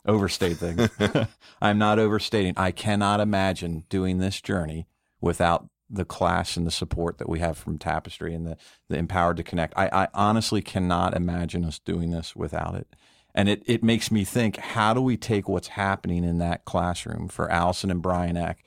overstate 0.06 0.58
things. 0.58 0.90
I'm 1.62 1.78
not 1.78 2.00
overstating. 2.00 2.54
I 2.58 2.72
cannot 2.72 3.20
imagine 3.20 3.84
doing 3.90 4.20
this 4.20 4.42
journey 4.42 4.88
without 5.22 5.68
the 5.90 6.06
class 6.06 6.58
and 6.58 6.66
the 6.66 6.72
support 6.72 7.18
that 7.18 7.30
we 7.30 7.40
have 7.40 7.58
from 7.58 7.78
Tapestry 7.78 8.34
and 8.34 8.46
the, 8.46 8.58
the 8.90 8.98
Empowered 8.98 9.38
to 9.38 9.44
Connect. 9.44 9.74
I, 9.78 9.90
I 9.92 10.08
honestly 10.14 10.62
cannot 10.62 11.16
imagine 11.16 11.64
us 11.64 11.80
doing 11.80 12.12
this 12.12 12.36
without 12.36 12.76
it. 12.76 12.88
And 13.34 13.50
it, 13.50 13.64
it 13.66 13.84
makes 13.84 14.12
me 14.12 14.24
think 14.24 14.58
how 14.58 14.94
do 14.94 15.02
we 15.02 15.18
take 15.18 15.50
what's 15.50 15.70
happening 15.70 16.24
in 16.24 16.38
that 16.40 16.66
classroom 16.66 17.28
for 17.28 17.52
Allison 17.52 17.92
and 17.92 18.02
Bryan 18.02 18.38
Eck 18.38 18.64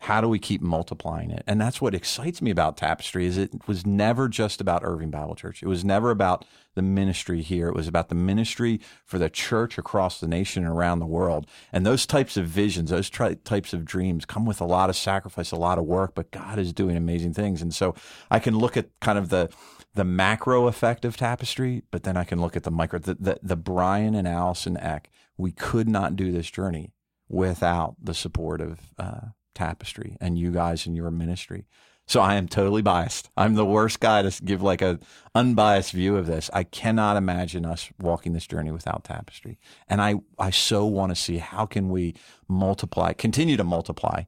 how 0.00 0.20
do 0.20 0.28
we 0.28 0.38
keep 0.38 0.60
multiplying 0.60 1.30
it? 1.30 1.42
And 1.46 1.60
that's 1.60 1.80
what 1.80 1.94
excites 1.94 2.40
me 2.40 2.50
about 2.50 2.76
Tapestry 2.76 3.26
is 3.26 3.36
it 3.36 3.66
was 3.66 3.84
never 3.84 4.28
just 4.28 4.60
about 4.60 4.84
Irving 4.84 5.10
Bible 5.10 5.34
Church. 5.34 5.62
It 5.62 5.66
was 5.66 5.84
never 5.84 6.10
about 6.10 6.44
the 6.74 6.82
ministry 6.82 7.42
here. 7.42 7.68
It 7.68 7.74
was 7.74 7.88
about 7.88 8.08
the 8.08 8.14
ministry 8.14 8.80
for 9.04 9.18
the 9.18 9.28
church 9.28 9.76
across 9.76 10.20
the 10.20 10.28
nation 10.28 10.64
and 10.64 10.72
around 10.72 11.00
the 11.00 11.06
world. 11.06 11.48
And 11.72 11.84
those 11.84 12.06
types 12.06 12.36
of 12.36 12.46
visions, 12.46 12.90
those 12.90 13.10
tri- 13.10 13.34
types 13.34 13.72
of 13.72 13.84
dreams 13.84 14.24
come 14.24 14.46
with 14.46 14.60
a 14.60 14.64
lot 14.64 14.88
of 14.88 14.94
sacrifice, 14.94 15.50
a 15.50 15.56
lot 15.56 15.78
of 15.78 15.84
work, 15.84 16.14
but 16.14 16.30
God 16.30 16.60
is 16.60 16.72
doing 16.72 16.96
amazing 16.96 17.34
things. 17.34 17.60
And 17.60 17.74
so 17.74 17.96
I 18.30 18.38
can 18.38 18.56
look 18.56 18.76
at 18.76 18.88
kind 19.00 19.18
of 19.18 19.30
the 19.30 19.50
the 19.94 20.04
macro 20.04 20.68
effect 20.68 21.04
of 21.04 21.16
Tapestry, 21.16 21.82
but 21.90 22.04
then 22.04 22.16
I 22.16 22.22
can 22.22 22.40
look 22.40 22.56
at 22.56 22.62
the 22.62 22.70
micro, 22.70 23.00
the, 23.00 23.14
the, 23.14 23.40
the 23.42 23.56
Bryan 23.56 24.14
and 24.14 24.28
Allison 24.28 24.76
Eck. 24.76 25.10
We 25.36 25.50
could 25.50 25.88
not 25.88 26.14
do 26.14 26.30
this 26.30 26.48
journey 26.48 26.92
without 27.28 27.96
the 28.00 28.14
support 28.14 28.60
of 28.60 28.78
uh, 28.96 29.20
tapestry 29.58 30.16
and 30.20 30.38
you 30.38 30.50
guys 30.52 30.86
in 30.86 30.94
your 30.94 31.10
ministry. 31.10 31.66
So 32.06 32.20
I 32.20 32.36
am 32.36 32.48
totally 32.48 32.80
biased. 32.80 33.28
I'm 33.36 33.54
the 33.54 33.66
worst 33.66 34.00
guy 34.00 34.22
to 34.22 34.42
give 34.42 34.62
like 34.62 34.80
a 34.80 34.98
unbiased 35.34 35.92
view 35.92 36.16
of 36.16 36.26
this. 36.26 36.48
I 36.54 36.64
cannot 36.64 37.18
imagine 37.18 37.66
us 37.66 37.90
walking 38.00 38.32
this 38.32 38.46
journey 38.46 38.70
without 38.70 39.04
tapestry. 39.04 39.58
And 39.88 40.00
I, 40.00 40.14
I 40.38 40.50
so 40.50 40.86
want 40.86 41.10
to 41.10 41.16
see 41.16 41.36
how 41.36 41.66
can 41.66 41.90
we 41.90 42.14
multiply, 42.48 43.12
continue 43.12 43.58
to 43.58 43.64
multiply 43.64 44.22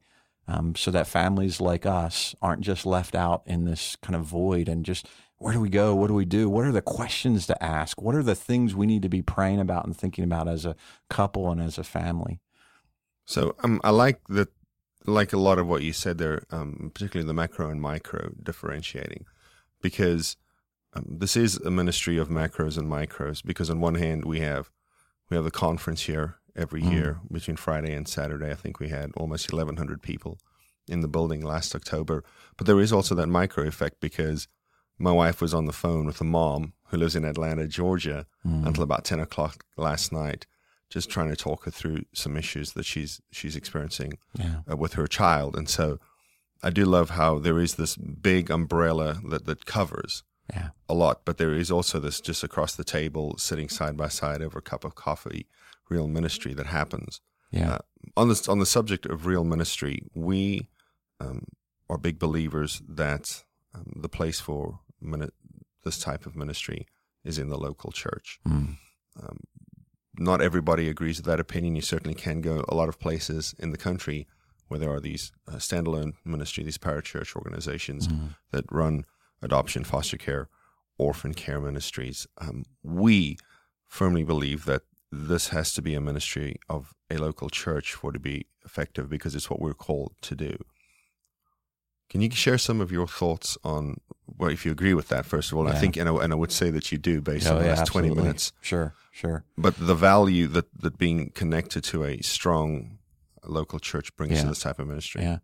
um, 0.47 0.75
so 0.75 0.91
that 0.91 1.07
families 1.07 1.61
like 1.61 1.87
us 1.87 2.35
aren't 2.43 2.61
just 2.61 2.85
left 2.85 3.15
out 3.15 3.43
in 3.47 3.65
this 3.65 3.97
kind 4.03 4.17
of 4.17 4.25
void 4.27 4.69
and 4.69 4.85
just 4.85 5.09
where 5.39 5.55
do 5.55 5.61
we 5.61 5.71
go? 5.71 5.95
What 5.95 6.09
do 6.09 6.15
we 6.15 6.27
do? 6.27 6.51
What 6.51 6.67
are 6.67 6.73
the 6.73 6.83
questions 6.83 7.47
to 7.47 7.65
ask? 7.65 8.03
What 8.03 8.15
are 8.15 8.23
the 8.23 8.35
things 8.35 8.75
we 8.75 8.87
need 8.87 9.01
to 9.03 9.09
be 9.09 9.23
praying 9.23 9.59
about 9.59 9.87
and 9.87 9.97
thinking 9.97 10.25
about 10.25 10.49
as 10.49 10.67
a 10.67 10.77
couple 11.09 11.51
and 11.51 11.63
as 11.63 11.79
a 11.79 11.85
family? 11.85 12.41
So 13.25 13.55
um, 13.65 13.81
I 13.83 13.89
like 13.89 14.21
that, 14.29 14.49
like 15.07 15.33
a 15.33 15.39
lot 15.39 15.59
of 15.59 15.67
what 15.67 15.83
you 15.83 15.93
said 15.93 16.19
there, 16.19 16.43
um, 16.51 16.91
particularly 16.95 17.27
the 17.27 17.35
macro 17.35 17.71
and 17.71 17.81
micro 17.81 18.33
differentiating, 18.43 19.25
because 19.81 20.37
um, 20.95 21.07
this 21.09 21.37
is 21.37 21.57
a 21.59 21.71
ministry 21.71 22.19
of 22.19 22.29
macros 22.29 22.77
and 22.77 22.89
micros. 22.89 23.43
Because 23.45 23.71
on 23.71 23.81
one 23.81 23.95
hand, 23.95 24.25
we 24.25 24.41
have 24.41 24.71
we 25.29 25.37
have 25.37 25.45
the 25.45 25.51
conference 25.51 26.03
here 26.03 26.37
every 26.57 26.83
mm. 26.83 26.93
year 26.93 27.21
between 27.31 27.57
Friday 27.57 27.95
and 27.95 28.09
Saturday. 28.09 28.51
I 28.51 28.55
think 28.55 28.81
we 28.81 28.89
had 28.89 29.13
almost 29.17 29.53
1,100 29.53 30.03
people 30.03 30.39
in 30.89 31.01
the 31.01 31.09
building 31.09 31.43
last 31.43 31.75
October. 31.75 32.25
But 32.57 32.67
there 32.67 32.81
is 32.81 32.93
also 32.93 33.15
that 33.15 33.29
micro 33.29 33.67
effect 33.67 34.01
because 34.01 34.49
my 34.99 35.13
wife 35.13 35.41
was 35.41 35.55
on 35.55 35.67
the 35.67 35.73
phone 35.73 36.07
with 36.07 36.21
a 36.21 36.25
mom 36.25 36.73
who 36.89 36.97
lives 36.97 37.17
in 37.17 37.25
Atlanta, 37.25 37.67
Georgia, 37.67 38.27
mm. 38.47 38.67
until 38.67 38.83
about 38.83 39.05
10 39.05 39.21
o'clock 39.21 39.65
last 39.77 40.13
night, 40.13 40.47
just 40.91 41.09
trying 41.09 41.31
to 41.31 41.37
talk 41.37 41.65
her 41.65 41.71
through 41.71 42.03
some 42.13 42.37
issues 42.37 42.73
that 42.73 42.85
she's 42.85 43.21
she's 43.31 43.57
experiencing 43.57 44.19
yeah. 44.37 44.57
uh, 44.71 44.77
with 44.77 44.95
her 44.95 45.07
child. 45.07 45.57
And 45.57 45.69
so 45.69 45.99
I 46.63 46.71
do 46.71 46.85
love 46.85 47.11
how 47.11 47.39
there 47.39 47.59
is 47.59 47.77
this 47.77 47.97
big 47.97 48.51
umbrella 48.51 49.21
that, 49.31 49.47
that 49.47 49.65
covers 49.65 50.25
yeah. 50.53 50.71
a 50.89 50.95
lot, 50.95 51.23
but 51.25 51.39
there 51.39 51.55
is 51.55 51.71
also 51.71 51.99
this 51.99 52.21
just 52.21 52.45
across 52.45 52.75
the 52.75 52.85
table, 52.85 53.39
sitting 53.39 53.69
side 53.69 53.97
by 53.97 54.09
side 54.09 54.43
over 54.43 54.59
a 54.59 54.63
cup 54.63 54.85
of 54.85 54.95
coffee, 54.95 55.47
real 55.89 56.09
ministry 56.09 56.53
that 56.55 56.67
happens. 56.67 57.21
Yeah. 57.51 57.75
Uh, 57.75 57.79
on 58.17 58.29
this 58.29 58.49
on 58.49 58.59
the 58.59 58.67
subject 58.67 59.07
of 59.07 59.27
real 59.27 59.45
ministry, 59.45 60.03
we 60.15 60.69
um, 61.21 61.45
are 61.89 61.99
big 61.99 62.19
believers 62.19 62.83
that 62.89 63.43
um, 63.75 63.93
the 63.97 64.09
place 64.09 64.41
for 64.41 64.81
mini- 65.01 65.31
this 65.85 65.99
type 65.99 66.27
of 66.27 66.37
ministry 66.37 66.87
is 67.25 67.39
in 67.39 67.49
the 67.49 67.59
local 67.59 67.93
church. 67.93 68.41
Mm. 68.47 68.77
Um, 69.23 69.39
not 70.21 70.43
everybody 70.43 70.89
agrees 70.89 71.17
with 71.17 71.27
that 71.27 71.41
opinion. 71.41 71.75
You 71.75 71.83
certainly 71.83 72.15
can 72.15 72.43
go 72.43 72.63
a 72.69 72.75
lot 72.75 72.91
of 72.91 73.01
places 73.01 73.55
in 73.59 73.73
the 73.73 73.79
country 73.79 74.29
where 74.69 74.79
there 74.79 74.91
are 74.91 75.01
these 75.01 75.33
uh, 75.49 75.53
standalone 75.53 76.13
ministry, 76.25 76.63
these 76.63 76.79
parachurch 76.79 77.35
organizations 77.35 78.07
mm. 78.07 78.37
that 78.53 78.65
run 78.71 79.05
adoption, 79.43 79.83
foster 79.83 80.19
care, 80.19 80.49
orphan 80.99 81.33
care 81.33 81.61
ministries. 81.61 82.27
Um, 82.39 82.65
we 82.83 83.39
firmly 83.87 84.23
believe 84.23 84.67
that 84.67 84.83
this 85.11 85.49
has 85.49 85.73
to 85.73 85.83
be 85.83 85.95
a 85.95 86.01
ministry 86.01 86.57
of 86.69 86.95
a 87.11 87.17
local 87.17 87.49
church 87.49 87.95
for 87.95 88.11
it 88.11 88.15
to 88.15 88.21
be 88.21 88.47
effective 88.65 89.09
because 89.09 89.35
it's 89.35 89.49
what 89.49 89.61
we're 89.61 89.75
called 89.75 90.13
to 90.21 90.37
do. 90.37 90.57
Can 92.11 92.21
you 92.21 92.31
share 92.31 92.59
some 92.59 92.81
of 92.81 92.93
your 92.93 93.07
thoughts 93.07 93.57
on, 93.65 94.01
well, 94.37 94.51
if 94.51 94.67
you 94.67 94.73
agree 94.73 94.95
with 94.95 95.09
that, 95.09 95.25
first 95.25 95.51
of 95.51 95.59
all? 95.59 95.65
Yeah. 95.65 95.73
I 95.73 95.75
think, 95.77 95.97
and 95.97 96.09
I, 96.09 96.15
and 96.17 96.33
I, 96.33 96.37
would 96.37 96.53
say 96.53 96.71
that 96.71 96.93
you 96.93 96.99
do 96.99 97.21
based 97.21 97.47
oh, 97.47 97.53
on 97.53 97.59
the 97.59 97.65
yeah, 97.65 97.71
last 97.71 97.81
absolutely. 97.83 98.11
20 98.11 98.23
minutes. 98.23 98.53
Sure, 98.61 98.95
sure. 99.11 99.45
But 99.57 99.75
the 99.79 99.95
value 99.95 100.47
that, 100.49 100.67
that 100.81 100.99
being 100.99 101.31
connected 101.31 101.85
to 101.85 102.05
a 102.05 102.21
strong 102.21 102.99
local 103.45 103.79
church 103.79 104.15
brings 104.17 104.35
yeah. 104.35 104.43
to 104.43 104.49
this 104.49 104.61
type 104.61 104.79
of 104.79 104.87
ministry. 104.87 105.23
Yeah. 105.23 105.39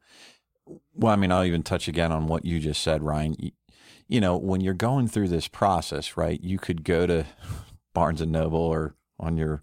Well, 0.94 1.12
I 1.12 1.16
mean, 1.16 1.30
I'll 1.30 1.44
even 1.44 1.62
touch 1.62 1.88
again 1.88 2.12
on 2.12 2.26
what 2.26 2.44
you 2.44 2.58
just 2.58 2.82
said, 2.82 3.02
Ryan. 3.02 3.37
You, 3.38 3.50
you 4.08 4.20
know, 4.20 4.37
when 4.37 4.61
you're 4.61 4.75
going 4.75 5.08
through 5.08 5.28
this 5.28 5.49
process, 5.49 6.16
right, 6.16 6.40
you 6.42 6.58
could 6.58 6.85
go 6.85 7.06
to 7.06 7.25
Barnes 7.94 8.20
and 8.20 8.32
Noble 8.32 8.61
or 8.61 8.94
on 9.18 9.37
your 9.37 9.62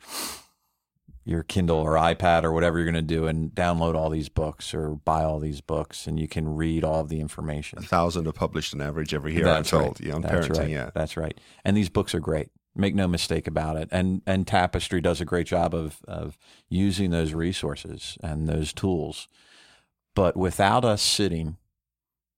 your 1.26 1.44
Kindle 1.44 1.78
or 1.78 1.94
iPad 1.94 2.44
or 2.44 2.52
whatever 2.52 2.78
you're 2.78 2.92
going 2.92 2.96
to 2.96 3.02
do 3.02 3.28
and 3.28 3.52
download 3.52 3.96
all 3.96 4.10
these 4.10 4.28
books 4.28 4.74
or 4.74 4.90
buy 4.90 5.24
all 5.24 5.40
these 5.40 5.62
books 5.62 6.06
and 6.06 6.20
you 6.20 6.28
can 6.28 6.54
read 6.54 6.84
all 6.84 7.00
of 7.00 7.08
the 7.08 7.22
information. 7.22 7.80
A 7.80 7.82
thousand 7.82 8.28
are 8.28 8.34
published 8.34 8.74
on 8.74 8.82
average 8.82 9.14
every 9.14 9.34
year, 9.34 9.46
That's 9.46 9.72
I'm 9.72 9.80
told. 9.80 10.00
Right. 10.02 10.10
Yeah, 10.10 10.16
on 10.16 10.22
That's 10.22 10.48
parenting, 10.48 10.60
right. 10.60 10.70
yeah. 10.70 10.90
That's 10.94 11.16
right. 11.16 11.40
And 11.64 11.78
these 11.78 11.88
books 11.88 12.14
are 12.14 12.20
great. 12.20 12.50
Make 12.76 12.96
no 12.96 13.08
mistake 13.08 13.48
about 13.48 13.78
it. 13.78 13.90
And 13.92 14.22
and 14.26 14.48
Tapestry 14.48 15.02
does 15.02 15.22
a 15.22 15.26
great 15.26 15.48
job 15.48 15.76
of 15.76 16.00
of 16.08 16.38
using 16.70 17.12
those 17.12 17.34
resources 17.34 18.18
and 18.24 18.48
those 18.48 18.74
tools. 18.74 19.28
But 20.16 20.38
without 20.38 20.86
us 20.86 21.02
sitting 21.02 21.58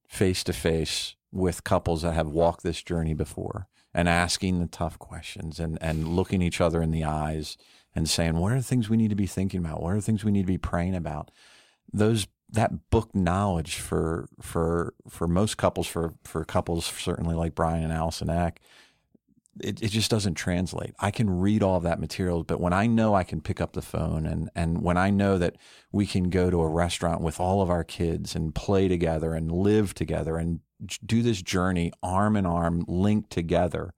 face 0.07 0.43
to 0.45 0.53
face 0.53 1.15
with 1.31 1.63
couples 1.63 2.01
that 2.01 2.13
have 2.13 2.29
walked 2.29 2.63
this 2.63 2.81
journey 2.81 3.13
before 3.13 3.67
and 3.93 4.07
asking 4.07 4.59
the 4.59 4.67
tough 4.67 4.97
questions 4.99 5.59
and, 5.59 5.77
and 5.81 6.15
looking 6.15 6.41
each 6.41 6.61
other 6.61 6.81
in 6.81 6.91
the 6.91 7.03
eyes 7.03 7.57
and 7.93 8.09
saying, 8.09 8.37
what 8.37 8.51
are 8.51 8.57
the 8.57 8.63
things 8.63 8.89
we 8.89 8.97
need 8.97 9.09
to 9.09 9.15
be 9.15 9.27
thinking 9.27 9.59
about? 9.59 9.81
What 9.81 9.93
are 9.93 9.97
the 9.97 10.01
things 10.01 10.23
we 10.23 10.31
need 10.31 10.43
to 10.43 10.47
be 10.47 10.57
praying 10.57 10.95
about? 10.95 11.31
Those 11.91 12.27
that 12.51 12.89
book 12.89 13.15
knowledge 13.15 13.75
for 13.75 14.29
for 14.41 14.93
for 15.09 15.27
most 15.27 15.57
couples, 15.57 15.87
for 15.87 16.13
for 16.23 16.45
couples 16.45 16.85
certainly 16.85 17.35
like 17.35 17.55
Bryan 17.55 17.83
and 17.83 17.93
Allison 17.93 18.29
Eck, 18.29 18.61
it, 19.61 19.81
it 19.81 19.89
just 19.89 20.11
doesn't 20.11 20.35
translate. 20.35 20.93
I 20.99 21.11
can 21.11 21.29
read 21.29 21.63
all 21.63 21.79
that 21.79 21.99
material, 21.99 22.43
but 22.43 22.59
when 22.59 22.73
I 22.73 22.87
know 22.87 23.15
I 23.15 23.23
can 23.23 23.41
pick 23.41 23.61
up 23.61 23.73
the 23.73 23.81
phone 23.81 24.25
and, 24.25 24.49
and 24.55 24.81
when 24.81 24.97
I 24.97 25.09
know 25.09 25.37
that 25.37 25.55
we 25.91 26.05
can 26.05 26.29
go 26.29 26.49
to 26.49 26.61
a 26.61 26.67
restaurant 26.67 27.21
with 27.21 27.39
all 27.39 27.61
of 27.61 27.69
our 27.69 27.83
kids 27.83 28.35
and 28.35 28.53
play 28.53 28.87
together 28.87 29.33
and 29.33 29.51
live 29.51 29.93
together 29.93 30.37
and 30.37 30.59
do 31.05 31.21
this 31.21 31.41
journey 31.41 31.91
arm 32.03 32.35
in 32.35 32.45
arm, 32.45 32.83
linked 32.87 33.29
together, 33.29 33.93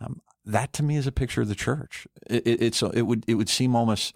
um, 0.00 0.20
that 0.44 0.72
to 0.74 0.82
me 0.82 0.96
is 0.96 1.06
a 1.06 1.12
picture 1.12 1.42
of 1.42 1.48
the 1.48 1.54
church. 1.54 2.06
It, 2.28 2.46
it, 2.46 2.62
it's 2.62 2.82
it 2.82 3.02
would 3.02 3.24
it 3.28 3.34
would 3.34 3.48
seem 3.48 3.76
almost 3.76 4.14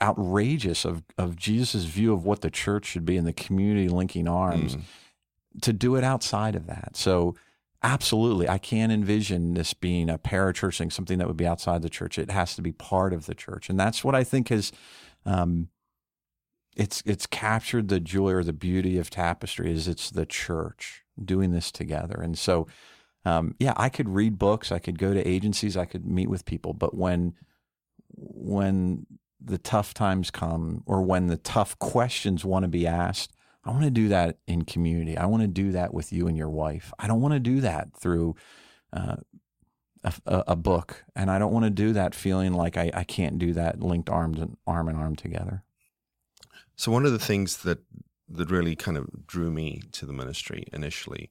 outrageous 0.00 0.84
of 0.84 1.02
of 1.18 1.36
Jesus' 1.36 1.84
view 1.84 2.12
of 2.12 2.24
what 2.24 2.40
the 2.40 2.50
church 2.50 2.86
should 2.86 3.04
be 3.04 3.16
in 3.16 3.24
the 3.24 3.32
community 3.32 3.88
linking 3.88 4.28
arms 4.28 4.76
mm. 4.76 4.82
to 5.62 5.72
do 5.72 5.96
it 5.96 6.04
outside 6.04 6.54
of 6.54 6.66
that. 6.66 6.96
So 6.96 7.34
absolutely, 7.84 8.48
I 8.48 8.58
can't 8.58 8.90
envision 8.90 9.54
this 9.54 9.74
being 9.74 10.10
a 10.10 10.18
parachurch 10.18 10.78
thing, 10.78 10.90
something 10.90 11.18
that 11.18 11.28
would 11.28 11.36
be 11.36 11.46
outside 11.46 11.82
the 11.82 11.90
church. 11.90 12.18
It 12.18 12.30
has 12.30 12.56
to 12.56 12.62
be 12.62 12.72
part 12.72 13.12
of 13.12 13.26
the 13.26 13.34
church, 13.34 13.70
and 13.70 13.78
that's 13.78 14.02
what 14.02 14.14
I 14.14 14.24
think 14.24 14.50
is. 14.50 14.72
Um, 15.24 15.68
it's 16.76 17.02
it's 17.06 17.26
captured 17.26 17.86
the 17.88 18.00
joy 18.00 18.32
or 18.32 18.42
the 18.42 18.52
beauty 18.52 18.98
of 18.98 19.08
tapestry 19.08 19.70
is 19.72 19.86
it's 19.86 20.10
the 20.10 20.26
church 20.26 21.04
doing 21.24 21.52
this 21.52 21.70
together. 21.70 22.20
And 22.20 22.36
so 22.36 22.66
um, 23.24 23.54
yeah, 23.58 23.72
I 23.76 23.88
could 23.88 24.08
read 24.08 24.38
books, 24.38 24.70
I 24.70 24.78
could 24.78 24.98
go 24.98 25.14
to 25.14 25.28
agencies, 25.28 25.76
I 25.76 25.84
could 25.84 26.04
meet 26.06 26.28
with 26.28 26.44
people, 26.44 26.74
but 26.74 26.96
when 26.96 27.34
when 28.16 29.06
the 29.40 29.58
tough 29.58 29.94
times 29.94 30.30
come 30.30 30.82
or 30.86 31.02
when 31.02 31.26
the 31.26 31.36
tough 31.36 31.78
questions 31.78 32.44
want 32.44 32.64
to 32.64 32.68
be 32.68 32.86
asked, 32.86 33.32
I 33.64 33.70
want 33.70 33.84
to 33.84 33.90
do 33.90 34.08
that 34.08 34.38
in 34.46 34.62
community. 34.62 35.16
I 35.16 35.26
want 35.26 35.42
to 35.42 35.48
do 35.48 35.72
that 35.72 35.94
with 35.94 36.12
you 36.12 36.26
and 36.26 36.36
your 36.36 36.50
wife. 36.50 36.92
I 36.98 37.06
don't 37.06 37.20
want 37.20 37.34
to 37.34 37.40
do 37.40 37.60
that 37.62 37.96
through 37.96 38.36
uh, 38.92 39.16
a, 40.04 40.44
a, 40.48 40.56
book, 40.56 41.04
and 41.16 41.30
I 41.30 41.38
don't 41.38 41.52
want 41.52 41.64
to 41.64 41.70
do 41.70 41.94
that 41.94 42.14
feeling 42.14 42.52
like 42.52 42.76
I, 42.76 42.90
I 42.92 43.04
can't 43.04 43.38
do 43.38 43.54
that 43.54 43.80
linked 43.80 44.10
arms 44.10 44.38
and 44.38 44.56
arm 44.66 44.88
in 44.88 44.96
arm 44.96 45.16
together. 45.16 45.62
So 46.76 46.92
one 46.92 47.06
of 47.06 47.12
the 47.12 47.18
things 47.18 47.58
that 47.58 47.78
that 48.28 48.50
really 48.50 48.74
kind 48.74 48.96
of 48.96 49.26
drew 49.26 49.50
me 49.50 49.82
to 49.92 50.06
the 50.06 50.12
ministry 50.12 50.64
initially 50.72 51.30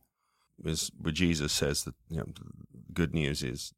is 0.63 0.92
where 1.00 1.12
Jesus 1.12 1.52
says 1.52 1.84
that 1.84 1.96
you 2.10 2.18
know 2.18 2.25
good 2.94 3.13
news 3.13 3.44
is 3.44 3.74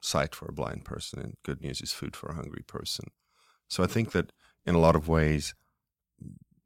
sight 0.00 0.34
for 0.34 0.46
a 0.46 0.52
blind 0.52 0.84
person 0.84 1.20
and 1.20 1.36
good 1.44 1.60
news 1.60 1.80
is 1.80 1.92
food 1.92 2.14
for 2.14 2.28
a 2.28 2.34
hungry 2.34 2.62
person. 2.66 3.06
So 3.68 3.82
I 3.82 3.86
think 3.86 4.12
that 4.12 4.32
in 4.64 4.74
a 4.74 4.80
lot 4.80 4.96
of 4.96 5.08
ways 5.08 5.54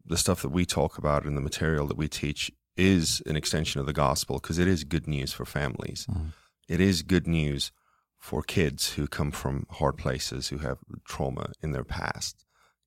the 0.05 0.17
stuff 0.17 0.43
that 0.43 0.51
we 0.51 0.65
talk 0.65 0.99
about 0.99 1.25
and 1.25 1.37
the 1.37 1.43
material 1.43 1.87
that 1.87 1.97
we 1.97 2.09
teach 2.09 2.51
is 2.77 3.23
an 3.27 3.37
extension 3.37 3.81
of 3.81 3.87
the 3.87 3.93
gospel 3.93 4.37
because 4.37 4.59
it 4.59 4.69
is 4.69 4.85
good 4.85 5.07
news 5.07 5.33
for 5.33 5.45
families. 5.45 6.07
Mm. 6.11 6.33
It 6.69 6.81
is 6.81 7.03
good 7.03 7.27
news 7.27 7.73
for 8.19 8.43
kids 8.43 8.93
who 8.93 9.07
come 9.07 9.31
from 9.31 9.67
hard 9.71 9.97
places, 9.97 10.49
who 10.49 10.59
have 10.59 10.79
trauma 11.05 11.53
in 11.63 11.73
their 11.73 11.85
past, 11.85 12.45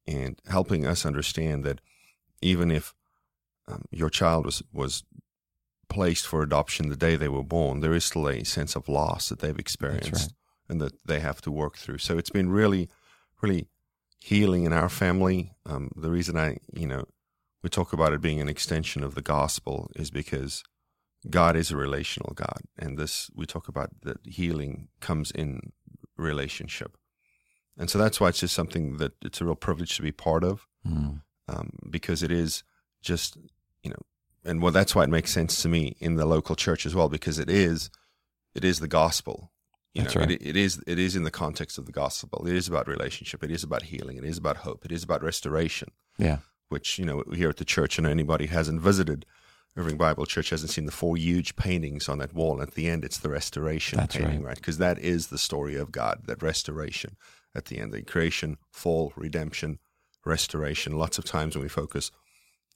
and 0.07 0.39
helping 0.47 0.85
us 0.85 1.05
understand 1.05 1.63
that 1.63 1.81
even 2.41 2.71
if 2.71 2.93
um, 3.67 3.85
your 3.91 4.09
child 4.09 4.45
was, 4.45 4.61
was 4.71 5.03
placed 5.89 6.27
for 6.27 6.41
adoption 6.41 6.89
the 6.89 6.95
day 6.95 7.15
they 7.15 7.29
were 7.29 7.43
born, 7.43 7.79
there 7.79 7.93
is 7.93 8.05
still 8.05 8.27
a 8.27 8.43
sense 8.43 8.75
of 8.75 8.87
loss 8.89 9.29
that 9.29 9.39
they've 9.39 9.59
experienced 9.59 10.13
right. 10.13 10.33
and 10.69 10.81
that 10.81 10.93
they 11.05 11.19
have 11.19 11.41
to 11.41 11.51
work 11.51 11.77
through. 11.77 11.97
So 11.97 12.17
it's 12.17 12.29
been 12.29 12.49
really, 12.49 12.89
really 13.41 13.67
healing 14.23 14.63
in 14.63 14.73
our 14.73 14.89
family. 14.89 15.53
Um, 15.65 15.91
the 15.95 16.09
reason 16.09 16.37
I, 16.37 16.57
you 16.73 16.87
know, 16.87 17.05
we 17.61 17.69
talk 17.69 17.93
about 17.93 18.13
it 18.13 18.21
being 18.21 18.39
an 18.39 18.49
extension 18.49 19.03
of 19.03 19.15
the 19.15 19.21
gospel 19.21 19.89
is 19.95 20.11
because 20.11 20.63
God 21.29 21.55
is 21.55 21.71
a 21.71 21.77
relational 21.77 22.33
God, 22.33 22.61
and 22.77 22.97
this 22.97 23.29
we 23.35 23.45
talk 23.45 23.67
about 23.67 23.89
that 24.03 24.17
healing 24.25 24.89
comes 24.99 25.31
in 25.31 25.71
relationship, 26.17 26.97
and 27.77 27.89
so 27.89 27.97
that's 27.97 28.19
why 28.19 28.29
it's 28.29 28.39
just 28.39 28.55
something 28.55 28.97
that 28.97 29.13
it's 29.21 29.39
a 29.39 29.45
real 29.45 29.55
privilege 29.55 29.95
to 29.95 30.01
be 30.01 30.11
part 30.11 30.43
of, 30.43 30.67
mm. 30.85 31.21
um, 31.47 31.69
because 31.89 32.23
it 32.23 32.31
is 32.31 32.63
just 33.01 33.37
you 33.83 33.89
know 33.89 34.01
and 34.45 34.61
well, 34.61 34.71
that's 34.71 34.93
why 34.93 35.03
it 35.03 35.09
makes 35.09 35.31
sense 35.31 35.61
to 35.61 35.69
me 35.69 35.95
in 35.99 36.15
the 36.15 36.25
local 36.25 36.55
church 36.55 36.85
as 36.85 36.93
well, 36.93 37.09
because 37.09 37.39
it 37.39 37.49
is, 37.49 37.89
it 38.53 38.63
is 38.63 38.79
the 38.79 38.87
gospel. 38.87 39.51
You 39.93 40.03
that's 40.03 40.15
know, 40.15 40.21
right. 40.21 40.31
it, 40.31 40.41
it 40.45 40.55
is, 40.57 40.81
it 40.87 40.97
is 40.97 41.15
in 41.15 41.23
the 41.23 41.31
context 41.31 41.77
of 41.77 41.85
the 41.85 41.91
gospel. 41.91 42.47
It 42.47 42.55
is 42.55 42.67
about 42.67 42.87
relationship. 42.87 43.43
It 43.43 43.51
is 43.51 43.63
about 43.63 43.83
healing. 43.83 44.17
It 44.17 44.25
is 44.25 44.37
about 44.37 44.57
hope. 44.57 44.85
It 44.85 44.91
is 44.91 45.03
about 45.03 45.21
restoration. 45.23 45.89
Yeah. 46.17 46.37
which 46.69 46.97
you 46.99 47.05
know 47.05 47.23
here 47.33 47.49
at 47.49 47.57
the 47.57 47.65
church, 47.65 47.97
and 47.97 48.07
anybody 48.07 48.47
who 48.47 48.55
hasn't 48.55 48.81
visited 48.81 49.25
Irving 49.75 49.97
Bible 49.97 50.25
Church 50.25 50.49
hasn't 50.51 50.71
seen 50.71 50.85
the 50.85 50.91
four 50.91 51.17
huge 51.17 51.55
paintings 51.55 52.07
on 52.07 52.19
that 52.19 52.33
wall. 52.33 52.61
At 52.61 52.73
the 52.75 52.87
end, 52.87 53.03
it's 53.03 53.17
the 53.19 53.29
restoration 53.29 53.97
That's 53.97 54.15
painting, 54.15 54.43
right. 54.43 54.55
Because 54.55 54.77
that 54.77 54.99
is 54.99 55.27
the 55.27 55.37
story 55.37 55.75
of 55.75 55.91
God, 55.91 56.21
that 56.27 56.41
restoration 56.43 57.15
at 57.55 57.65
the 57.65 57.79
end, 57.79 57.93
the 57.93 58.01
creation, 58.01 58.57
fall, 58.71 59.13
redemption, 59.15 59.79
restoration. 60.25 60.97
Lots 60.97 61.17
of 61.17 61.25
times 61.25 61.55
when 61.55 61.63
we 61.63 61.69
focus 61.69 62.11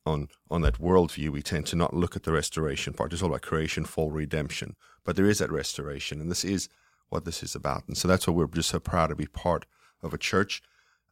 on 0.05 0.27
on 0.49 0.61
that 0.61 0.79
worldview, 0.79 1.29
we 1.29 1.41
tend 1.41 1.65
to 1.67 1.75
not 1.75 1.93
look 1.93 2.15
at 2.15 2.23
the 2.23 2.31
restoration 2.31 2.93
part. 2.93 3.13
It's 3.13 3.21
all 3.21 3.29
about 3.29 3.41
creation, 3.41 3.85
fall, 3.85 4.11
redemption. 4.11 4.75
But 5.03 5.15
there 5.15 5.25
is 5.25 5.39
that 5.39 5.51
restoration, 5.51 6.21
and 6.21 6.29
this 6.31 6.43
is 6.45 6.69
what 7.09 7.25
this 7.25 7.43
is 7.43 7.55
about. 7.55 7.87
And 7.87 7.97
so 7.97 8.07
that's 8.07 8.27
why 8.27 8.33
we're 8.33 8.47
just 8.47 8.69
so 8.69 8.79
proud 8.79 9.07
to 9.07 9.15
be 9.15 9.27
part 9.27 9.65
of 10.01 10.13
a 10.13 10.17
church 10.17 10.61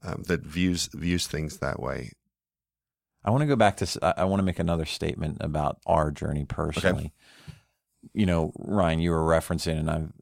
um, 0.04 0.24
that 0.28 0.42
views 0.42 0.90
views 0.94 1.28
things 1.28 1.58
that 1.58 1.80
way. 1.80 2.12
I 3.24 3.32
want 3.32 3.42
to 3.42 3.48
go 3.48 3.56
back 3.56 3.78
to. 3.78 4.14
I 4.18 4.26
want 4.26 4.40
to 4.40 4.46
make 4.46 4.60
another 4.60 4.86
statement 4.86 5.38
about 5.40 5.80
our 5.86 6.12
journey 6.12 6.46
personally. 6.46 7.12
You 8.14 8.28
know, 8.28 8.54
Ryan, 8.60 9.00
you 9.00 9.10
were 9.10 9.26
referencing, 9.26 9.80
and 9.80 9.90
I've, 9.90 10.14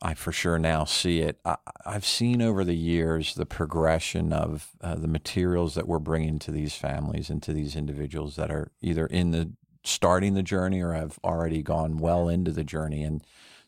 I 0.00 0.14
for 0.14 0.30
sure 0.30 0.56
now 0.56 0.84
see 0.84 1.18
it. 1.18 1.40
I, 1.44 1.56
I've 1.84 2.04
seen 2.06 2.40
over 2.40 2.62
the 2.62 2.76
years 2.76 3.34
the 3.34 3.44
progression 3.44 4.32
of 4.32 4.70
uh, 4.80 4.94
the 4.94 5.08
materials 5.08 5.74
that 5.74 5.88
we're 5.88 5.98
bringing 5.98 6.38
to 6.40 6.52
these 6.52 6.76
families 6.76 7.28
and 7.28 7.42
to 7.42 7.52
these 7.52 7.74
individuals 7.74 8.36
that 8.36 8.52
are 8.52 8.70
either 8.80 9.06
in 9.06 9.32
the 9.32 9.52
starting 9.82 10.34
the 10.34 10.42
journey 10.42 10.80
or 10.80 10.92
have 10.92 11.18
already 11.24 11.60
gone 11.60 11.96
well 11.96 12.28
into 12.28 12.52
the 12.52 12.64
journey, 12.64 13.02
and 13.02 13.24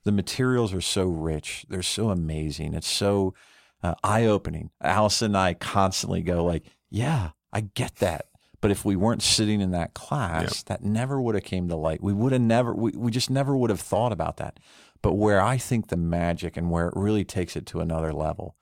the 0.06 0.12
materials 0.12 0.72
are 0.72 0.80
so 0.80 1.04
rich. 1.04 1.66
They're 1.68 1.82
so 1.82 2.10
amazing. 2.10 2.74
It's 2.74 2.86
so 2.86 3.34
uh, 3.82 3.96
eye 4.04 4.24
opening. 4.24 4.70
Allison 4.80 5.26
and 5.26 5.36
I 5.36 5.54
constantly 5.54 6.22
go 6.22 6.44
like, 6.44 6.64
"Yeah, 6.88 7.30
I 7.52 7.62
get 7.62 7.96
that." 7.96 8.26
But 8.60 8.70
if 8.70 8.84
we 8.84 8.94
weren't 8.94 9.22
sitting 9.22 9.60
in 9.60 9.72
that 9.72 9.94
class, 9.94 10.62
that 10.62 10.84
never 10.84 11.20
would 11.20 11.34
have 11.34 11.42
came 11.42 11.68
to 11.68 11.76
light. 11.76 12.00
We 12.00 12.12
would 12.12 12.30
have 12.30 12.40
never. 12.40 12.72
We, 12.72 12.92
we 12.92 13.10
just 13.10 13.30
never 13.30 13.56
would 13.56 13.68
have 13.68 13.80
thought 13.80 14.12
about 14.12 14.36
that. 14.36 14.60
But 15.02 15.14
where 15.14 15.42
I 15.42 15.58
think 15.58 15.88
the 15.88 15.96
magic 15.96 16.56
and 16.56 16.70
where 16.70 16.86
it 16.86 16.94
really 16.96 17.24
takes 17.24 17.56
it 17.56 17.66
to 17.66 17.80
another 17.80 18.12
level 18.12 18.54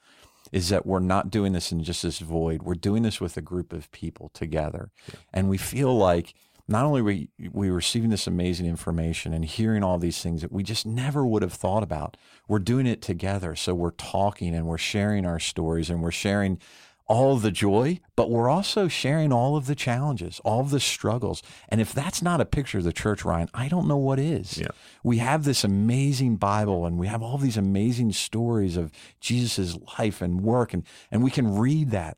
is 0.50 0.70
that 0.70 0.86
we're 0.86 0.98
not 0.98 1.30
doing 1.30 1.52
this 1.52 1.72
in 1.72 1.84
just 1.84 2.02
this 2.02 2.20
void. 2.20 2.62
We're 2.62 2.74
doing 2.74 3.02
this 3.02 3.20
with 3.20 3.36
a 3.36 3.42
group 3.42 3.70
of 3.74 3.90
people 3.92 4.30
together, 4.32 4.90
and 5.30 5.50
we 5.50 5.58
feel 5.58 5.94
like 5.94 6.32
not 6.66 6.85
only 6.85 7.02
we 7.02 7.28
we 7.52 7.71
receiving 7.71 8.11
this 8.11 8.26
amazing 8.26 8.66
information 8.66 9.33
and 9.33 9.44
hearing 9.44 9.83
all 9.85 9.99
these 9.99 10.23
things 10.23 10.40
that 10.42 10.52
we 10.52 10.62
just 10.62 10.87
never 10.87 11.26
would 11.26 11.42
have 11.42 11.52
thought 11.52 11.83
about. 11.83 12.16
We're 12.49 12.59
doing 12.59 12.87
it 12.87 13.02
together, 13.02 13.54
so 13.54 13.75
we're 13.75 13.90
talking 13.90 14.54
and 14.54 14.66
we're 14.66 14.78
sharing 14.78 15.26
our 15.26 15.38
stories 15.38 15.90
and 15.90 16.02
we're 16.02 16.11
sharing 16.11 16.59
all 17.06 17.37
the 17.37 17.50
joy, 17.50 18.00
but 18.16 18.30
we're 18.30 18.49
also 18.49 18.88
sharing 18.88 19.33
all 19.33 19.56
of 19.56 19.66
the 19.66 19.75
challenges, 19.75 20.40
all 20.44 20.61
of 20.61 20.71
the 20.71 20.80
struggles. 20.80 21.42
And 21.68 21.80
if 21.80 21.92
that's 21.92 22.23
not 22.23 22.40
a 22.40 22.47
picture 22.47 22.78
of 22.78 22.85
the 22.85 22.92
church, 22.92 23.25
Ryan, 23.25 23.50
I 23.52 23.68
don't 23.68 23.87
know 23.87 23.99
what 23.99 24.18
is. 24.18 24.59
Yeah. 24.59 24.68
We 25.02 25.18
have 25.18 25.44
this 25.44 25.64
amazing 25.64 26.37
Bible 26.37 26.87
and 26.87 26.99
we 26.99 27.06
have 27.09 27.23
all 27.23 27.37
these 27.37 27.59
amazing 27.59 28.12
stories 28.12 28.76
of 28.76 28.90
Jesus' 29.21 29.76
life 29.99 30.23
and 30.23 30.40
work, 30.40 30.73
and, 30.73 30.85
and 31.11 31.23
we 31.23 31.30
can 31.30 31.56
read 31.59 31.90
that. 31.90 32.16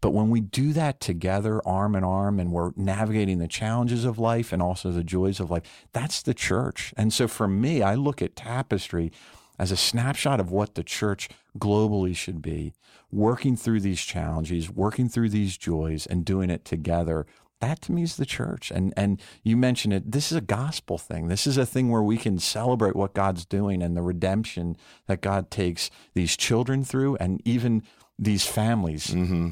But 0.00 0.10
when 0.10 0.30
we 0.30 0.40
do 0.40 0.72
that 0.74 1.00
together, 1.00 1.66
arm 1.66 1.94
in 1.96 2.04
arm, 2.04 2.38
and 2.38 2.52
we're 2.52 2.72
navigating 2.76 3.38
the 3.38 3.48
challenges 3.48 4.04
of 4.04 4.18
life 4.18 4.52
and 4.52 4.60
also 4.60 4.90
the 4.90 5.04
joys 5.04 5.40
of 5.40 5.50
life, 5.50 5.62
that's 5.92 6.22
the 6.22 6.34
church. 6.34 6.92
And 6.96 7.12
so 7.12 7.26
for 7.26 7.48
me, 7.48 7.82
I 7.82 7.94
look 7.94 8.20
at 8.20 8.36
Tapestry 8.36 9.10
as 9.58 9.72
a 9.72 9.76
snapshot 9.76 10.38
of 10.38 10.50
what 10.50 10.74
the 10.74 10.84
church 10.84 11.28
globally 11.58 12.14
should 12.14 12.42
be, 12.42 12.74
working 13.10 13.56
through 13.56 13.80
these 13.80 14.02
challenges, 14.02 14.70
working 14.70 15.08
through 15.08 15.30
these 15.30 15.56
joys, 15.56 16.06
and 16.06 16.24
doing 16.24 16.50
it 16.50 16.64
together. 16.64 17.26
That 17.60 17.80
to 17.82 17.92
me 17.92 18.02
is 18.02 18.16
the 18.16 18.26
church. 18.26 18.70
And 18.70 18.92
and 18.98 19.18
you 19.42 19.56
mentioned 19.56 19.94
it, 19.94 20.12
this 20.12 20.30
is 20.30 20.36
a 20.36 20.42
gospel 20.42 20.98
thing. 20.98 21.28
This 21.28 21.46
is 21.46 21.56
a 21.56 21.64
thing 21.64 21.88
where 21.88 22.02
we 22.02 22.18
can 22.18 22.38
celebrate 22.38 22.94
what 22.94 23.14
God's 23.14 23.46
doing 23.46 23.82
and 23.82 23.96
the 23.96 24.02
redemption 24.02 24.76
that 25.06 25.22
God 25.22 25.50
takes 25.50 25.90
these 26.12 26.36
children 26.36 26.84
through 26.84 27.16
and 27.16 27.40
even 27.46 27.82
these 28.18 28.46
families 28.46 29.06
Mm-hmm. 29.08 29.50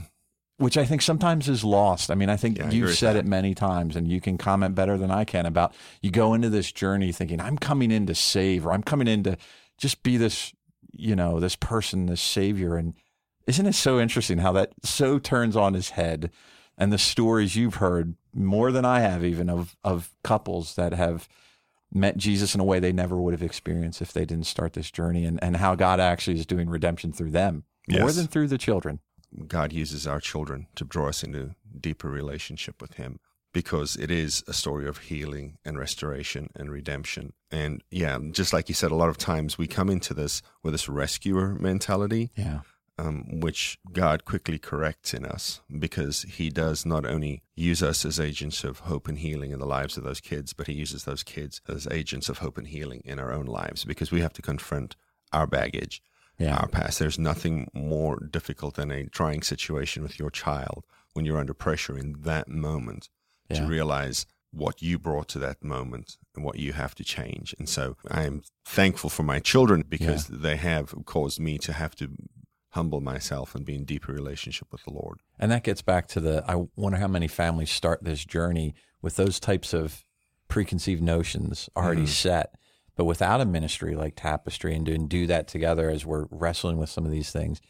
Which 0.59 0.77
I 0.77 0.85
think 0.85 1.03
sometimes 1.03 1.49
is 1.49 1.64
lost. 1.64 2.11
I 2.11 2.14
mean, 2.14 2.29
I 2.31 2.37
think 2.37 2.59
Yeah, 2.59 2.71
you've 2.71 2.87
with 2.88 2.99
said 2.99 3.17
it 3.17 3.27
many 3.27 3.55
times, 3.55 3.97
and 3.97 4.07
you 4.07 4.21
can 4.21 4.38
comment 4.38 4.75
better 4.75 4.97
than 4.97 5.11
I 5.11 5.25
can 5.25 5.47
about 5.47 5.75
you 6.01 6.11
go 6.11 6.33
into 6.35 6.49
this 6.49 6.71
journey 6.71 7.11
thinking, 7.12 7.40
I'm 7.40 7.59
coming 7.59 7.90
in 7.90 8.07
to 8.07 8.14
save, 8.14 8.64
or 8.67 8.73
I'm 8.73 8.83
coming 8.83 9.09
in 9.09 9.23
to 9.25 9.37
just 9.79 10.03
be 10.05 10.17
this, 10.17 10.53
you 10.93 11.17
know, 11.17 11.40
this 11.40 11.57
person, 11.57 12.07
this 12.07 12.21
savior. 12.21 12.77
And 12.77 12.95
isn't 13.49 13.67
it 13.67 13.75
so 13.75 13.99
interesting 13.99 14.38
how 14.38 14.53
that 14.53 14.73
so 14.85 15.19
turns 15.19 15.57
on 15.57 15.75
his 15.75 15.90
head? 15.90 16.31
And 16.79 16.93
the 16.93 16.99
stories 16.99 17.55
you've 17.57 17.77
heard 17.77 18.17
more 18.33 18.73
than 18.73 18.85
I 18.85 19.01
have, 19.01 19.25
even 19.25 19.49
of, 19.51 19.77
of 19.85 20.11
couples 20.25 20.75
that 20.77 20.93
have 20.93 21.29
met 21.93 22.17
Jesus 22.17 22.55
in 22.55 22.61
a 22.61 22.64
way 22.64 22.81
they 22.81 22.93
never 22.93 23.17
would 23.17 23.33
have 23.35 23.43
experienced 23.43 24.03
if 24.03 24.12
they 24.12 24.25
didn't 24.25 24.47
start 24.47 24.73
this 24.73 24.90
journey, 24.90 25.25
and, 25.25 25.43
and 25.43 25.57
how 25.57 25.75
God 25.77 26.01
actually 26.01 26.37
is 26.38 26.47
doing 26.47 26.69
redemption 26.69 27.12
through 27.12 27.31
them 27.31 27.64
more 27.88 28.01
Yes. 28.07 28.17
than 28.17 28.27
through 28.27 28.49
the 28.49 28.59
children. 28.59 28.99
God 29.49 29.73
uses 29.73 30.07
our 30.07 30.20
children 30.20 30.66
to 30.77 30.85
draw 30.85 31.09
us 31.09 31.23
into 31.23 31.55
deeper 31.81 32.09
relationship 32.09 32.81
with 32.81 32.94
Him 32.94 33.18
because 33.53 33.94
it 33.97 34.11
is 34.11 34.42
a 34.49 34.53
story 34.53 34.87
of 34.88 34.99
healing 34.99 35.59
and 35.64 35.79
restoration 35.79 36.51
and 36.57 36.70
redemption. 36.70 37.33
And 37.51 37.83
yeah, 37.90 38.18
just 38.33 38.53
like 38.53 38.68
you 38.68 38.75
said, 38.75 38.90
a 38.90 38.97
lot 38.97 39.09
of 39.11 39.18
times 39.18 39.57
we 39.59 39.66
come 39.66 39.88
into 39.90 40.12
this 40.14 40.42
with 40.62 40.75
this 40.75 40.88
rescuer 40.88 41.55
mentality, 41.55 42.31
Yeah. 42.37 42.61
um, 42.99 43.40
which 43.40 43.79
God 43.92 44.25
quickly 44.25 44.59
corrects 44.59 45.14
in 45.14 45.25
us 45.25 45.61
because 45.79 46.23
He 46.23 46.51
does 46.51 46.85
not 46.85 47.05
only 47.05 47.42
use 47.55 47.81
us 47.83 48.05
as 48.05 48.18
agents 48.18 48.64
of 48.64 48.81
hope 48.81 49.07
and 49.09 49.18
healing 49.18 49.53
in 49.53 49.61
the 49.61 49.66
lives 49.66 49.97
of 49.97 50.03
those 50.05 50.20
kids, 50.20 50.53
but 50.53 50.66
He 50.66 50.73
uses 50.75 51.05
those 51.05 51.23
kids 51.23 51.61
as 51.68 51.87
agents 51.92 52.29
of 52.29 52.38
hope 52.38 52.59
and 52.59 52.66
healing 52.68 53.03
in 53.05 53.18
our 53.20 53.33
own 53.33 53.47
lives 53.47 53.85
because 53.85 54.11
we 54.11 54.20
have 54.20 54.33
to 54.35 54.42
confront 54.42 54.97
our 55.33 55.47
baggage 55.47 56.03
Yeah. 56.38 56.57
Uh, 56.57 56.62
our 56.62 56.68
past. 56.68 56.99
There's 56.99 57.18
nothing 57.18 57.70
more 57.73 58.18
difficult 58.18 58.75
than 58.75 58.90
a 58.90 59.07
trying 59.07 59.42
situation 59.42 60.03
with 60.03 60.18
your 60.18 60.31
child 60.31 60.85
when 61.12 61.25
you're 61.25 61.38
under 61.38 61.55
pressure 61.55 61.97
in 61.97 62.16
that 62.23 62.49
moment 62.49 63.09
to 63.53 63.64
realize 63.66 64.27
what 64.51 64.83
you 64.83 64.99
brought 64.99 65.29
to 65.29 65.38
that 65.38 65.62
moment 65.62 66.16
and 66.35 66.44
what 66.44 66.59
you 66.59 66.73
have 66.73 66.94
to 66.94 67.05
change. 67.05 67.55
And 67.59 67.68
so 67.68 67.97
I'm 68.11 68.42
thankful 68.64 69.11
for 69.11 69.23
my 69.23 69.40
children 69.40 69.85
because 69.88 70.27
they 70.27 70.57
have 70.57 70.94
caused 71.05 71.40
me 71.40 71.59
to 71.59 71.73
have 71.73 71.94
to 71.97 72.11
humble 72.70 73.01
myself 73.01 73.55
and 73.55 73.64
be 73.64 73.77
in 73.77 73.85
deeper 73.85 74.12
relationship 74.12 74.68
with 74.73 74.83
the 74.85 74.92
Lord. 74.92 75.20
And 75.38 75.53
that 75.53 75.62
gets 75.62 75.83
back 75.83 76.07
to 76.09 76.20
the 76.20 76.44
I 76.49 76.66
wonder 76.77 76.99
how 76.99 77.09
many 77.09 77.29
families 77.29 77.70
start 77.70 78.03
this 78.03 78.25
journey 78.25 78.75
with 79.01 79.16
those 79.16 79.38
types 79.38 79.73
of 79.73 80.05
preconceived 80.49 81.03
notions 81.03 81.68
already 81.77 82.03
mm. 82.03 82.09
set, 82.09 82.55
but 82.96 83.04
without 83.04 83.40
a 83.40 83.44
ministry 83.44 83.94
like 83.94 84.14
Tapestry 84.16 84.74
and 84.74 84.85
doing 84.87 85.07
do 85.09 85.26
that 85.26 85.48
together 85.48 85.88
as 85.90 86.04
we're 86.07 86.26
wrestling 86.30 86.76
with 86.78 86.88
some 86.90 87.04
of 87.04 87.11
these 87.11 87.30
things. 87.30 87.61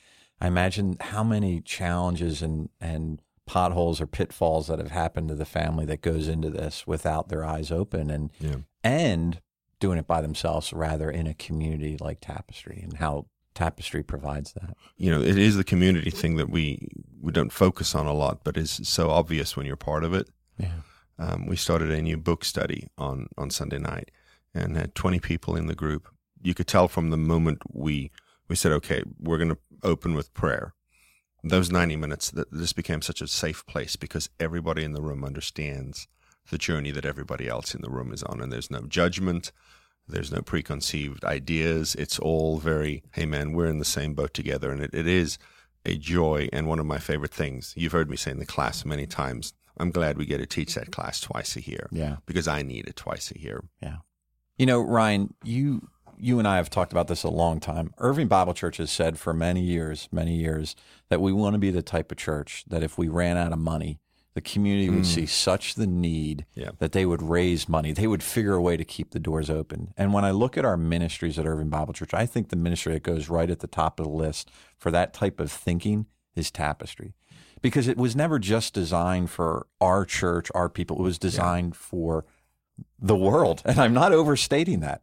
I 0.41 0.47
imagine 0.49 0.97
how 1.01 1.23
many 1.25 1.61
challenges 1.61 2.43
and 2.43 2.69
and 2.81 3.21
potholes 3.47 4.01
or 4.01 4.07
pitfalls 4.07 4.69
that 4.69 4.79
have 4.79 4.91
happened 4.91 5.29
to 5.29 5.35
the 5.35 5.45
family 5.45 5.85
that 5.87 6.01
goes 6.01 6.29
into 6.29 6.49
this 6.51 6.87
without 6.87 7.29
their 7.29 7.45
eyes 7.45 7.71
open 7.71 8.11
and 8.11 8.31
Yeah. 8.41 8.57
and 8.83 9.41
doing 9.81 9.99
it 9.99 10.07
by 10.07 10.21
themselves 10.23 10.73
rather 10.73 11.11
in 11.11 11.27
a 11.27 11.35
community 11.35 11.97
like 12.01 12.19
Tapestry 12.21 12.81
and 12.83 12.97
how 12.97 13.27
Tapestry 13.55 14.03
provides 14.03 14.53
that. 14.55 14.77
You 14.97 15.11
know, 15.11 15.21
it 15.21 15.37
is 15.39 15.57
the 15.57 15.65
community 15.65 16.11
thing 16.11 16.37
that 16.37 16.49
we 16.51 16.89
we 17.21 17.33
don't 17.33 17.53
focus 17.53 17.95
on 17.95 18.07
a 18.07 18.13
lot, 18.15 18.41
but 18.45 18.57
is 18.57 18.81
so 18.83 19.11
obvious 19.11 19.57
when 19.57 19.67
you're 19.67 19.77
part 19.77 20.05
of 20.05 20.13
it. 20.15 20.29
Yeah. 20.59 20.81
um, 21.19 21.47
we 21.47 21.57
started 21.57 21.91
a 21.91 22.03
new 22.03 22.17
book 22.17 22.45
study 22.45 22.89
on 22.99 23.29
on 23.39 23.51
Sunday 23.51 23.79
night 23.79 24.11
and 24.55 24.77
had 24.77 24.95
20 24.95 25.21
people 25.21 25.57
in 25.57 25.67
the 25.67 25.75
group. 25.75 26.09
You 26.43 26.55
could 26.55 26.67
tell 26.67 26.89
from 26.89 27.11
the 27.11 27.17
moment 27.17 27.63
we 27.73 28.11
we 28.49 28.57
said, 28.57 28.73
"Okay, 28.73 29.03
we're 29.19 29.39
going 29.39 29.49
to 29.51 29.59
open 29.83 30.15
with 30.15 30.33
prayer." 30.35 30.75
Those 31.43 31.71
90 31.71 31.97
minutes, 31.97 32.31
that 32.31 32.51
this 32.51 32.73
became 32.73 33.03
such 33.03 33.21
a 33.21 33.27
safe 33.27 33.67
place 33.67 33.97
because 33.97 34.31
everybody 34.41 34.83
in 34.83 34.93
the 34.93 35.03
room 35.03 35.25
understands 35.25 36.09
the 36.51 36.57
journey 36.59 36.91
that 36.91 37.05
everybody 37.05 37.49
else 37.49 37.75
in 37.75 37.83
the 37.83 37.91
room 37.91 38.13
is 38.13 38.23
on, 38.23 38.41
and 38.41 38.51
there's 38.53 38.71
no 38.71 38.83
judgment. 38.87 39.53
There's 40.07 40.31
no 40.33 40.43
preconceived 40.43 41.25
ideas. 41.25 41.95
It's 41.95 42.19
all 42.19 42.59
very, 42.59 43.03
hey 43.13 43.25
man, 43.25 43.53
we're 43.53 43.67
in 43.69 43.79
the 43.79 43.85
same 43.87 44.13
boat 44.15 44.35
together. 44.35 44.71
And 44.71 44.83
it, 44.83 44.93
it 44.95 45.07
is 45.07 45.39
a 45.87 45.97
joy 45.97 46.49
and 46.53 46.67
one 46.67 46.79
of 46.79 46.85
my 46.87 46.99
favorite 46.99 47.33
things. 47.33 47.73
You've 47.77 47.93
heard 47.93 48.11
me 48.11 48.17
say 48.19 48.31
in 48.31 48.39
the 48.39 48.45
class 48.47 48.85
many 48.85 49.07
times. 49.07 49.55
I'm 49.79 49.91
glad 49.91 50.19
we 50.19 50.27
get 50.27 50.39
to 50.39 50.47
teach 50.47 50.75
that 50.75 50.93
class 50.93 51.21
twice 51.21 51.57
a 51.57 51.63
year 51.63 51.89
Yeah. 51.91 52.17
because 52.27 52.47
I 52.47 52.61
need 52.63 52.87
it 52.87 52.97
twice 52.97 53.31
a 53.33 53.41
year. 53.41 53.65
You 54.59 54.67
know, 54.67 54.81
Ryan, 54.81 55.35
you 55.43 55.89
you 56.17 56.39
and 56.39 56.47
I 56.47 56.57
have 56.57 56.71
talked 56.71 56.93
about 56.93 57.09
this 57.09 57.25
a 57.25 57.29
long 57.29 57.59
time. 57.59 57.93
Irving 57.99 58.29
Bible 58.29 58.55
Church 58.55 58.77
has 58.77 58.91
said 58.91 59.19
for 59.19 59.33
many 59.35 59.61
years, 59.61 60.09
many 60.13 60.37
years, 60.37 60.77
that 61.09 61.21
we 61.21 61.33
want 61.33 61.55
to 61.55 61.59
be 61.59 61.71
the 61.71 61.83
type 61.83 62.13
of 62.13 62.19
church 62.19 62.65
that 62.69 62.83
if 62.85 62.97
we 62.97 63.09
ran 63.09 63.37
out 63.37 63.53
of 63.53 63.59
money, 63.59 63.99
the 64.35 64.41
community 64.41 64.89
would 64.89 65.03
mm. 65.03 65.07
see 65.07 65.27
such 65.27 65.75
the 65.75 65.89
need 65.89 66.47
Yeah. 66.55 66.71
that 66.79 66.93
they 66.93 67.05
would 67.05 67.21
raise 67.21 67.69
money. 67.69 67.93
They 67.93 68.07
would 68.07 68.23
figure 68.23 68.55
a 68.55 68.63
way 68.63 68.77
to 68.77 68.85
keep 68.85 69.11
the 69.11 69.19
doors 69.19 69.51
open. 69.51 69.93
And 69.97 70.13
when 70.13 70.25
I 70.25 70.31
look 70.31 70.57
at 70.57 70.65
our 70.65 70.77
ministries 70.77 71.39
at 71.39 71.47
Irving 71.47 71.69
Bible 71.69 71.93
Church, 71.93 72.15
I 72.15 72.25
think 72.27 72.49
the 72.49 72.57
ministry 72.57 72.95
that 72.95 73.03
goes 73.03 73.29
right 73.29 73.51
at 73.51 73.59
the 73.61 73.67
top 73.67 73.99
of 73.99 74.07
the 74.07 74.13
list 74.13 74.51
for 74.79 74.91
that 74.93 75.13
type 75.15 75.41
of 75.41 75.51
thinking 75.51 76.07
is 76.37 76.51
tapestry. 76.53 77.15
because 77.63 77.89
it 77.89 77.97
was 77.97 78.15
never 78.15 78.39
just 78.39 78.75
designed 78.75 79.31
for 79.31 79.67
our 79.81 80.05
church, 80.05 80.51
our 80.55 80.69
people. 80.69 80.99
It 80.99 81.03
was 81.03 81.19
designed 81.19 81.73
yeah. 81.73 81.81
for 81.81 82.25
the 82.99 83.17
world. 83.17 83.63
And 83.65 83.79
I'm 83.79 83.95
not 83.95 84.13
overstating 84.13 84.81
that. 84.81 85.03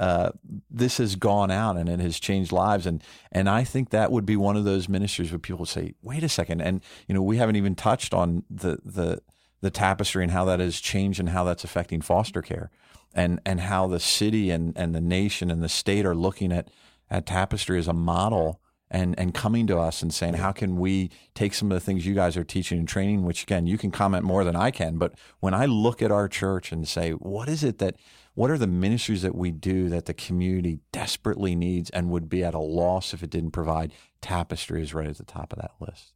Uh, 0.00 0.30
this 0.70 0.98
has 0.98 1.16
gone 1.16 1.50
out 1.50 1.76
and 1.76 1.88
it 1.88 1.98
has 1.98 2.20
changed 2.20 2.52
lives. 2.52 2.86
And, 2.86 3.02
and 3.32 3.48
I 3.48 3.64
think 3.64 3.90
that 3.90 4.12
would 4.12 4.24
be 4.24 4.36
one 4.36 4.56
of 4.56 4.64
those 4.64 4.88
ministries 4.88 5.32
where 5.32 5.40
people 5.40 5.66
say, 5.66 5.94
wait 6.02 6.22
a 6.22 6.28
second. 6.28 6.60
And, 6.60 6.82
you 7.08 7.14
know, 7.14 7.22
we 7.22 7.38
haven't 7.38 7.56
even 7.56 7.74
touched 7.74 8.14
on 8.14 8.44
the, 8.48 8.78
the, 8.84 9.20
the 9.60 9.70
tapestry 9.70 10.22
and 10.22 10.30
how 10.30 10.44
that 10.44 10.60
has 10.60 10.78
changed 10.78 11.18
and 11.18 11.30
how 11.30 11.42
that's 11.42 11.64
affecting 11.64 12.00
foster 12.00 12.42
care 12.42 12.70
and, 13.12 13.40
and 13.44 13.60
how 13.60 13.88
the 13.88 13.98
city 13.98 14.50
and, 14.50 14.76
and 14.76 14.94
the 14.94 15.00
nation 15.00 15.50
and 15.50 15.62
the 15.62 15.68
state 15.68 16.06
are 16.06 16.14
looking 16.14 16.52
at, 16.52 16.70
at 17.10 17.26
tapestry 17.26 17.78
as 17.78 17.88
a 17.88 17.92
model 17.92 18.60
and 18.90 19.18
and 19.18 19.34
coming 19.34 19.66
to 19.66 19.78
us 19.78 20.02
and 20.02 20.12
saying 20.12 20.34
how 20.34 20.52
can 20.52 20.76
we 20.76 21.10
take 21.34 21.54
some 21.54 21.70
of 21.70 21.74
the 21.76 21.80
things 21.80 22.06
you 22.06 22.14
guys 22.14 22.36
are 22.36 22.44
teaching 22.44 22.78
and 22.78 22.88
training? 22.88 23.24
Which 23.24 23.42
again 23.42 23.66
you 23.66 23.78
can 23.78 23.90
comment 23.90 24.24
more 24.24 24.44
than 24.44 24.56
I 24.56 24.70
can 24.70 24.98
but 24.98 25.14
when 25.40 25.54
I 25.54 25.66
look 25.66 26.02
at 26.02 26.10
our 26.10 26.28
church 26.28 26.72
and 26.72 26.86
say 26.86 27.12
what 27.12 27.48
is 27.48 27.62
it 27.64 27.78
that 27.78 27.96
what 28.34 28.50
are 28.50 28.58
the 28.58 28.66
ministries 28.66 29.22
that 29.22 29.34
we 29.34 29.50
do 29.50 29.88
that 29.88 30.06
the 30.06 30.14
community 30.14 30.78
desperately 30.92 31.56
needs 31.56 31.90
and 31.90 32.10
would 32.10 32.28
be 32.28 32.44
at 32.44 32.54
a 32.54 32.60
loss 32.60 33.12
if 33.12 33.22
it 33.22 33.30
didn't 33.30 33.50
provide 33.50 33.92
tapestry 34.20 34.82
is 34.82 34.94
right 34.94 35.08
at 35.08 35.18
the 35.18 35.24
top 35.24 35.52
of 35.52 35.58
that 35.58 35.72
list? 35.80 36.12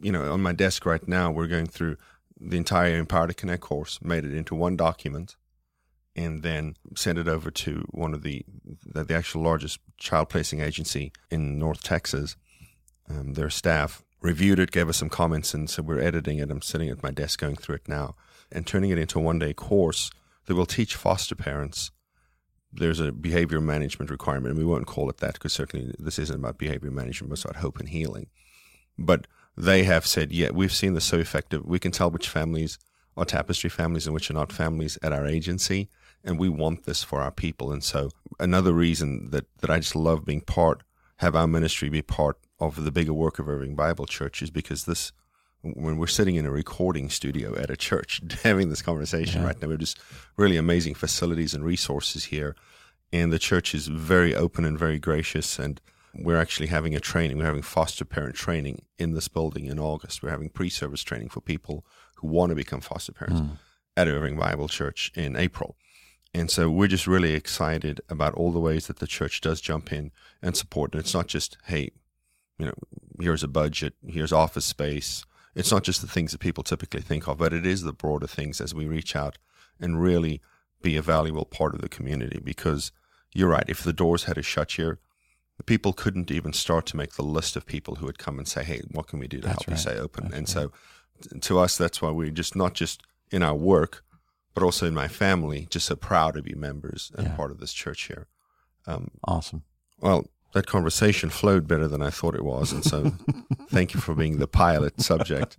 You 0.00 0.12
know 0.12 0.32
on 0.32 0.42
my 0.42 0.52
desk 0.52 0.84
right 0.86 1.06
now 1.06 1.30
we're 1.30 1.46
going 1.46 1.66
through 1.66 1.96
the 2.40 2.56
entire 2.56 2.96
Empowered 2.96 3.28
to 3.28 3.34
Connect 3.34 3.62
course 3.62 3.98
made 4.02 4.24
it 4.24 4.34
into 4.34 4.54
one 4.54 4.76
document 4.76 5.36
and 6.16 6.42
then 6.42 6.76
send 6.96 7.18
it 7.18 7.28
over 7.28 7.50
to 7.50 7.86
one 7.90 8.14
of 8.14 8.22
the 8.22 8.44
the, 8.84 9.04
the 9.04 9.14
actual 9.14 9.42
largest 9.42 9.78
child 9.98 10.28
placing 10.28 10.60
agency 10.60 11.12
in 11.30 11.58
North 11.58 11.82
Texas. 11.82 12.36
Um, 13.08 13.34
their 13.34 13.50
staff 13.50 14.02
reviewed 14.20 14.58
it, 14.58 14.70
gave 14.70 14.88
us 14.88 14.98
some 14.98 15.08
comments, 15.08 15.54
and 15.54 15.68
so 15.68 15.82
we're 15.82 16.00
editing 16.00 16.38
it. 16.38 16.50
I'm 16.50 16.62
sitting 16.62 16.88
at 16.88 17.02
my 17.02 17.10
desk 17.10 17.40
going 17.40 17.56
through 17.56 17.76
it 17.76 17.88
now 17.88 18.14
and 18.52 18.66
turning 18.66 18.90
it 18.90 18.98
into 18.98 19.18
a 19.18 19.22
one 19.22 19.38
day 19.38 19.52
course 19.52 20.10
that 20.46 20.54
will 20.54 20.66
teach 20.66 20.96
foster 20.96 21.34
parents. 21.34 21.90
There's 22.72 23.00
a 23.00 23.12
behavior 23.12 23.60
management 23.60 24.10
requirement, 24.10 24.54
and 24.54 24.58
we 24.58 24.64
won't 24.64 24.86
call 24.86 25.10
it 25.10 25.18
that 25.18 25.34
because 25.34 25.52
certainly 25.52 25.94
this 25.98 26.18
isn't 26.18 26.38
about 26.38 26.58
behavior 26.58 26.90
management, 26.90 27.30
but 27.30 27.44
about 27.44 27.62
hope 27.62 27.78
and 27.80 27.88
healing. 27.88 28.28
But 28.96 29.26
they 29.56 29.84
have 29.84 30.06
said, 30.06 30.30
yeah, 30.30 30.50
we've 30.50 30.72
seen 30.72 30.94
this 30.94 31.04
so 31.04 31.18
effective. 31.18 31.64
We 31.64 31.78
can 31.78 31.90
tell 31.90 32.10
which 32.10 32.28
families 32.28 32.78
are 33.20 33.24
tapestry 33.24 33.70
families 33.70 34.06
and 34.06 34.14
which 34.14 34.30
are 34.30 34.34
not 34.34 34.52
families 34.52 34.98
at 35.02 35.12
our 35.12 35.26
agency 35.26 35.88
and 36.24 36.38
we 36.38 36.48
want 36.48 36.84
this 36.84 37.02
for 37.02 37.20
our 37.20 37.30
people. 37.30 37.72
And 37.72 37.82
so 37.82 38.10
another 38.38 38.72
reason 38.72 39.30
that, 39.30 39.46
that 39.58 39.70
I 39.70 39.78
just 39.78 39.96
love 39.96 40.24
being 40.24 40.42
part, 40.42 40.82
have 41.16 41.34
our 41.34 41.46
ministry 41.46 41.88
be 41.88 42.02
part 42.02 42.38
of 42.58 42.84
the 42.84 42.90
bigger 42.90 43.12
work 43.12 43.38
of 43.38 43.48
Irving 43.48 43.74
Bible 43.74 44.06
Church 44.06 44.42
is 44.42 44.50
because 44.50 44.84
this, 44.84 45.12
when 45.62 45.96
we're 45.96 46.06
sitting 46.06 46.36
in 46.36 46.46
a 46.46 46.50
recording 46.50 47.10
studio 47.10 47.56
at 47.56 47.70
a 47.70 47.76
church 47.76 48.20
having 48.42 48.68
this 48.68 48.82
conversation 48.82 49.42
yeah. 49.42 49.48
right 49.48 49.60
now, 49.60 49.68
we 49.68 49.74
have 49.74 49.80
just 49.80 49.98
really 50.36 50.56
amazing 50.56 50.94
facilities 50.94 51.54
and 51.54 51.64
resources 51.64 52.24
here. 52.24 52.54
And 53.12 53.32
the 53.32 53.38
church 53.38 53.74
is 53.74 53.88
very 53.88 54.34
open 54.34 54.64
and 54.64 54.78
very 54.78 54.98
gracious. 54.98 55.58
And 55.58 55.80
we're 56.14 56.40
actually 56.40 56.68
having 56.68 56.94
a 56.94 57.00
training. 57.00 57.38
We're 57.38 57.44
having 57.44 57.62
foster 57.62 58.04
parent 58.04 58.34
training 58.34 58.82
in 58.98 59.12
this 59.12 59.28
building 59.28 59.66
in 59.66 59.78
August. 59.78 60.22
We're 60.22 60.30
having 60.30 60.48
pre-service 60.48 61.02
training 61.02 61.30
for 61.30 61.40
people 61.40 61.84
who 62.20 62.28
want 62.28 62.50
to 62.50 62.56
become 62.56 62.80
foster 62.80 63.12
parents 63.12 63.40
mm. 63.40 63.58
at 63.96 64.08
Irving 64.08 64.36
Bible 64.36 64.68
Church 64.68 65.12
in 65.14 65.36
April. 65.36 65.76
And 66.32 66.50
so 66.50 66.70
we're 66.70 66.86
just 66.86 67.06
really 67.06 67.32
excited 67.32 68.00
about 68.08 68.34
all 68.34 68.52
the 68.52 68.60
ways 68.60 68.86
that 68.86 69.00
the 69.00 69.06
church 69.06 69.40
does 69.40 69.60
jump 69.60 69.92
in 69.92 70.12
and 70.40 70.56
support. 70.56 70.92
And 70.92 71.00
it's 71.00 71.14
not 71.14 71.26
just, 71.26 71.56
hey, 71.66 71.90
you 72.58 72.66
know, 72.66 72.74
here's 73.18 73.42
a 73.42 73.48
budget, 73.48 73.94
here's 74.06 74.32
office 74.32 74.64
space. 74.64 75.24
It's 75.56 75.72
not 75.72 75.82
just 75.82 76.00
the 76.00 76.06
things 76.06 76.30
that 76.30 76.38
people 76.38 76.62
typically 76.62 77.00
think 77.00 77.26
of, 77.26 77.38
but 77.38 77.52
it 77.52 77.66
is 77.66 77.82
the 77.82 77.92
broader 77.92 78.28
things 78.28 78.60
as 78.60 78.74
we 78.74 78.86
reach 78.86 79.16
out 79.16 79.38
and 79.80 80.00
really 80.00 80.40
be 80.82 80.96
a 80.96 81.02
valuable 81.02 81.44
part 81.44 81.74
of 81.74 81.80
the 81.80 81.88
community. 81.88 82.40
Because 82.42 82.92
you're 83.34 83.48
right, 83.48 83.64
if 83.66 83.82
the 83.82 83.92
doors 83.92 84.24
had 84.24 84.36
to 84.36 84.42
shut 84.42 84.72
here, 84.72 85.00
the 85.56 85.64
people 85.64 85.92
couldn't 85.92 86.30
even 86.30 86.52
start 86.52 86.86
to 86.86 86.96
make 86.96 87.14
the 87.14 87.22
list 87.22 87.56
of 87.56 87.66
people 87.66 87.96
who 87.96 88.06
would 88.06 88.18
come 88.18 88.38
and 88.38 88.46
say, 88.46 88.62
hey, 88.62 88.82
what 88.92 89.08
can 89.08 89.18
we 89.18 89.26
do 89.26 89.40
to 89.40 89.48
that's 89.48 89.64
help 89.64 89.68
right. 89.68 89.76
you 89.76 89.80
stay 89.80 89.98
open? 89.98 90.24
That's 90.24 90.36
and 90.36 90.48
right. 90.48 90.70
so 90.70 90.72
to 91.40 91.58
us, 91.58 91.76
that's 91.76 92.00
why 92.00 92.10
we're 92.10 92.30
just 92.30 92.56
not 92.56 92.74
just 92.74 93.02
in 93.30 93.42
our 93.42 93.54
work, 93.54 94.04
but 94.54 94.62
also 94.62 94.86
in 94.86 94.94
my 94.94 95.08
family, 95.08 95.66
just 95.70 95.86
so 95.86 95.96
proud 95.96 96.34
to 96.34 96.42
be 96.42 96.54
members 96.54 97.12
and 97.16 97.28
yeah. 97.28 97.36
part 97.36 97.50
of 97.50 97.60
this 97.60 97.72
church 97.72 98.02
here. 98.02 98.26
Um, 98.86 99.10
awesome. 99.24 99.62
Well, 100.00 100.26
that 100.52 100.66
conversation 100.66 101.30
flowed 101.30 101.68
better 101.68 101.86
than 101.86 102.02
I 102.02 102.10
thought 102.10 102.34
it 102.34 102.44
was. 102.44 102.72
And 102.72 102.84
so 102.84 103.12
thank 103.68 103.94
you 103.94 104.00
for 104.00 104.14
being 104.14 104.38
the 104.38 104.48
pilot 104.48 105.00
subject. 105.00 105.56